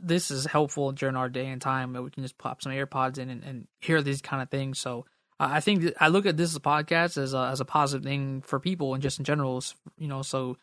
[0.00, 3.30] this is helpful during our day and time we can just pop some AirPods in
[3.30, 4.78] and, and hear these kind of things.
[4.78, 5.06] So
[5.40, 8.04] uh, I think I look at this as a podcast as a, as a positive
[8.04, 9.62] thing for people and just in general.
[9.96, 10.56] You know, so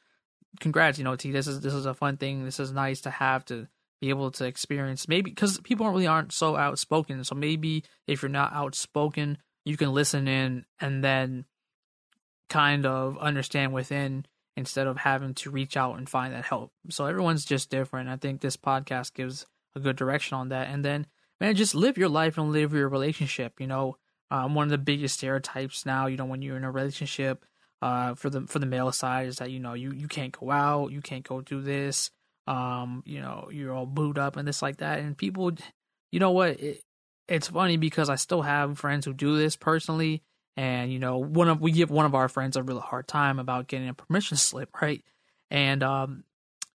[0.59, 1.31] congrats, you know, T.
[1.31, 2.43] This is this is a fun thing.
[2.43, 3.67] This is nice to have to
[4.01, 5.07] be able to experience.
[5.07, 7.23] Maybe because people really aren't so outspoken.
[7.23, 11.45] So maybe if you're not outspoken, you can listen in and then
[12.49, 14.25] kind of understand within
[14.55, 16.71] instead of having to reach out and find that help.
[16.89, 18.09] So everyone's just different.
[18.09, 20.69] I think this podcast gives a good direction on that.
[20.69, 21.07] And then,
[21.41, 23.59] man, just live your life and live your relationship.
[23.59, 23.97] You know,
[24.31, 27.43] um, one of the biggest stereotypes now, you know, when you're in a relationship,
[27.81, 30.49] uh, for the for the male side is that you know you you can't go
[30.49, 32.09] out, you can't go do this,
[32.47, 35.51] um, you know, you're all booed up and this like that, and people,
[36.11, 36.59] you know what?
[36.59, 36.83] It,
[37.27, 40.21] it's funny because I still have friends who do this personally,
[40.55, 43.39] and you know, one of we give one of our friends a really hard time
[43.39, 45.03] about getting a permission slip, right?
[45.49, 46.23] And um,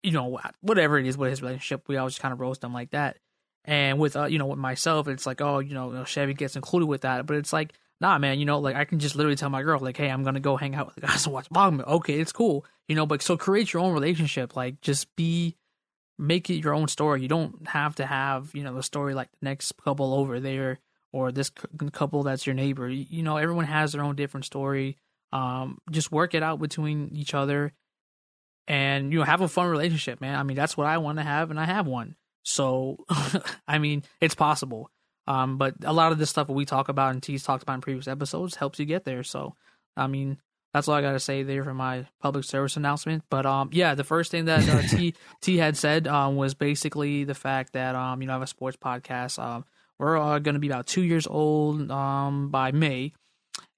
[0.02, 2.90] you know, whatever it is with his relationship, we always kind of roast them like
[2.90, 3.18] that.
[3.64, 6.86] And with uh, you know, with myself, it's like, oh, you know, Chevy gets included
[6.86, 9.50] with that, but it's like, nah, man, you know, like I can just literally tell
[9.50, 11.86] my girl, like, hey, I'm gonna go hang out with the guys and watch Bogman.
[11.86, 15.56] Okay, it's cool, you know, but so create your own relationship, like just be
[16.20, 17.22] make it your own story.
[17.22, 20.78] You don't have to have, you know, the story like the next couple over there
[21.12, 21.50] or this
[21.92, 22.88] couple that's your neighbor.
[22.88, 24.98] You know, everyone has their own different story.
[25.32, 27.72] Um, just work it out between each other
[28.68, 30.38] and you know have a fun relationship, man.
[30.38, 32.16] I mean, that's what I want to have and I have one.
[32.42, 33.04] So,
[33.68, 34.90] I mean, it's possible.
[35.26, 37.74] Um, but a lot of this stuff that we talk about and T's talked about
[37.74, 39.22] in previous episodes helps you get there.
[39.22, 39.54] So,
[39.96, 40.38] I mean,
[40.72, 43.24] that's all I got to say there for my public service announcement.
[43.28, 47.24] But um, yeah, the first thing that uh, T T had said um, was basically
[47.24, 49.42] the fact that um, you know, I have a sports podcast.
[49.42, 49.64] Um,
[49.98, 53.12] we're uh, going to be about two years old um by May,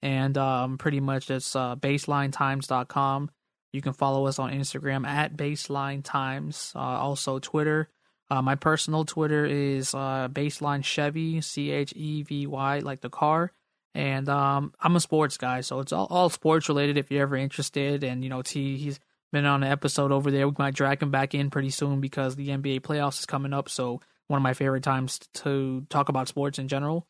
[0.01, 3.29] and um, pretty much it's uh, baselinetimes.com.
[3.71, 6.73] You can follow us on Instagram at baseline times.
[6.75, 7.89] Uh, also Twitter.
[8.29, 13.09] Uh, my personal Twitter is uh, baseline Chevy C H E V Y like the
[13.09, 13.51] car.
[13.95, 16.97] And um, I'm a sports guy, so it's all, all sports related.
[16.97, 18.99] If you're ever interested, and you know, T he's
[19.31, 20.47] been on an episode over there.
[20.47, 23.69] We might drag him back in pretty soon because the NBA playoffs is coming up.
[23.69, 27.07] So one of my favorite times to talk about sports in general.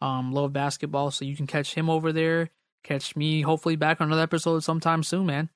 [0.00, 2.50] Um, love basketball, so you can catch him over there.
[2.82, 5.48] Catch me hopefully back on another episode sometime soon, man.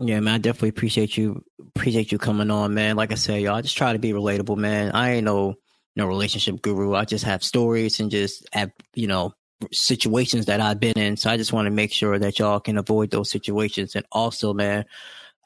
[0.00, 1.44] Yeah, man, I definitely appreciate you
[1.76, 2.96] appreciate you coming on, man.
[2.96, 4.92] Like I said, y'all, I just try to be relatable, man.
[4.92, 5.54] I ain't no
[5.96, 6.94] no relationship guru.
[6.94, 9.34] I just have stories and just have, you know,
[9.72, 11.16] situations that I've been in.
[11.16, 13.94] So I just want to make sure that y'all can avoid those situations.
[13.94, 14.84] And also, man,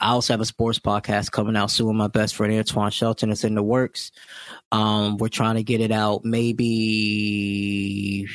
[0.00, 1.96] I also have a sports podcast coming out soon.
[1.96, 4.12] My best friend Antoine Shelton is in the works.
[4.70, 8.26] Um, we're trying to get it out maybe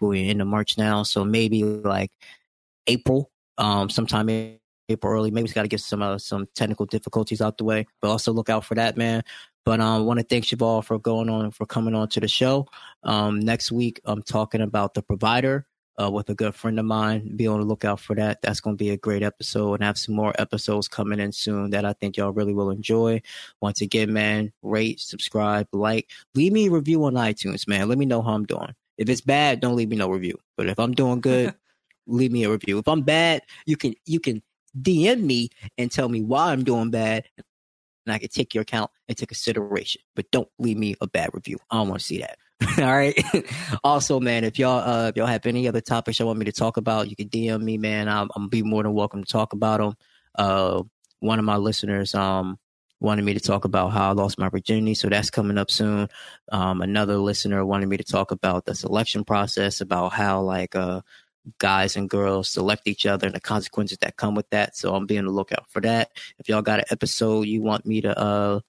[0.00, 2.10] we're in the March now, so maybe like
[2.88, 5.30] April, um, sometime April early.
[5.30, 8.32] Maybe we got to get some uh, some technical difficulties out the way, but also
[8.32, 9.22] look out for that, man.
[9.64, 12.28] But um, I want to thank Cheval for going on for coming on to the
[12.28, 12.66] show.
[13.04, 15.66] Um, next week I'm talking about the provider
[16.00, 17.36] uh, with a good friend of mine.
[17.36, 18.42] Be on the lookout for that.
[18.42, 21.70] That's going to be a great episode and have some more episodes coming in soon
[21.70, 23.22] that I think y'all really will enjoy.
[23.60, 27.88] Once again, man, rate, subscribe, like, leave me a review on iTunes, man.
[27.88, 28.74] Let me know how I'm doing.
[28.98, 30.38] If it's bad, don't leave me no review.
[30.56, 31.54] But if I'm doing good,
[32.06, 32.78] leave me a review.
[32.78, 34.42] If I'm bad, you can you can
[34.80, 37.24] DM me and tell me why I'm doing bad,
[38.06, 40.02] and I can take your account into consideration.
[40.14, 41.58] But don't leave me a bad review.
[41.70, 42.38] I don't want to see that.
[42.78, 43.18] All right.
[43.84, 46.52] also, man, if y'all uh, if y'all have any other topics y'all want me to
[46.52, 48.08] talk about, you can DM me, man.
[48.08, 49.94] I'm, I'm be more than welcome to talk about them.
[50.34, 50.82] Uh,
[51.20, 52.58] one of my listeners um
[53.00, 56.08] wanted me to talk about how I lost my virginity, so that's coming up soon.
[56.52, 61.00] Um, another listener wanted me to talk about the selection process, about how like uh
[61.58, 64.76] guys and girls select each other and the consequences that come with that.
[64.76, 66.10] So I'm being the lookout for that.
[66.38, 68.60] If y'all got an episode you want me to uh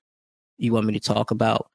[0.57, 1.69] you want me to talk about,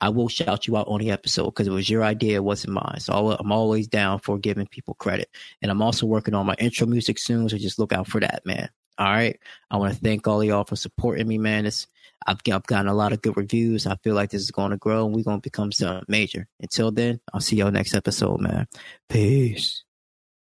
[0.00, 2.74] I will shout you out on the episode because it was your idea, it wasn't
[2.74, 3.00] mine.
[3.00, 5.28] So I'm always down for giving people credit.
[5.60, 8.42] And I'm also working on my intro music soon, so just look out for that,
[8.44, 8.68] man.
[8.98, 9.38] All right.
[9.70, 11.66] I want to thank all y'all for supporting me, man.
[11.66, 11.86] It's
[12.26, 13.86] I've, I've gotten a lot of good reviews.
[13.86, 16.48] I feel like this is going to grow and we're going to become something major.
[16.60, 18.66] Until then, I'll see y'all next episode, man.
[19.08, 19.84] Peace.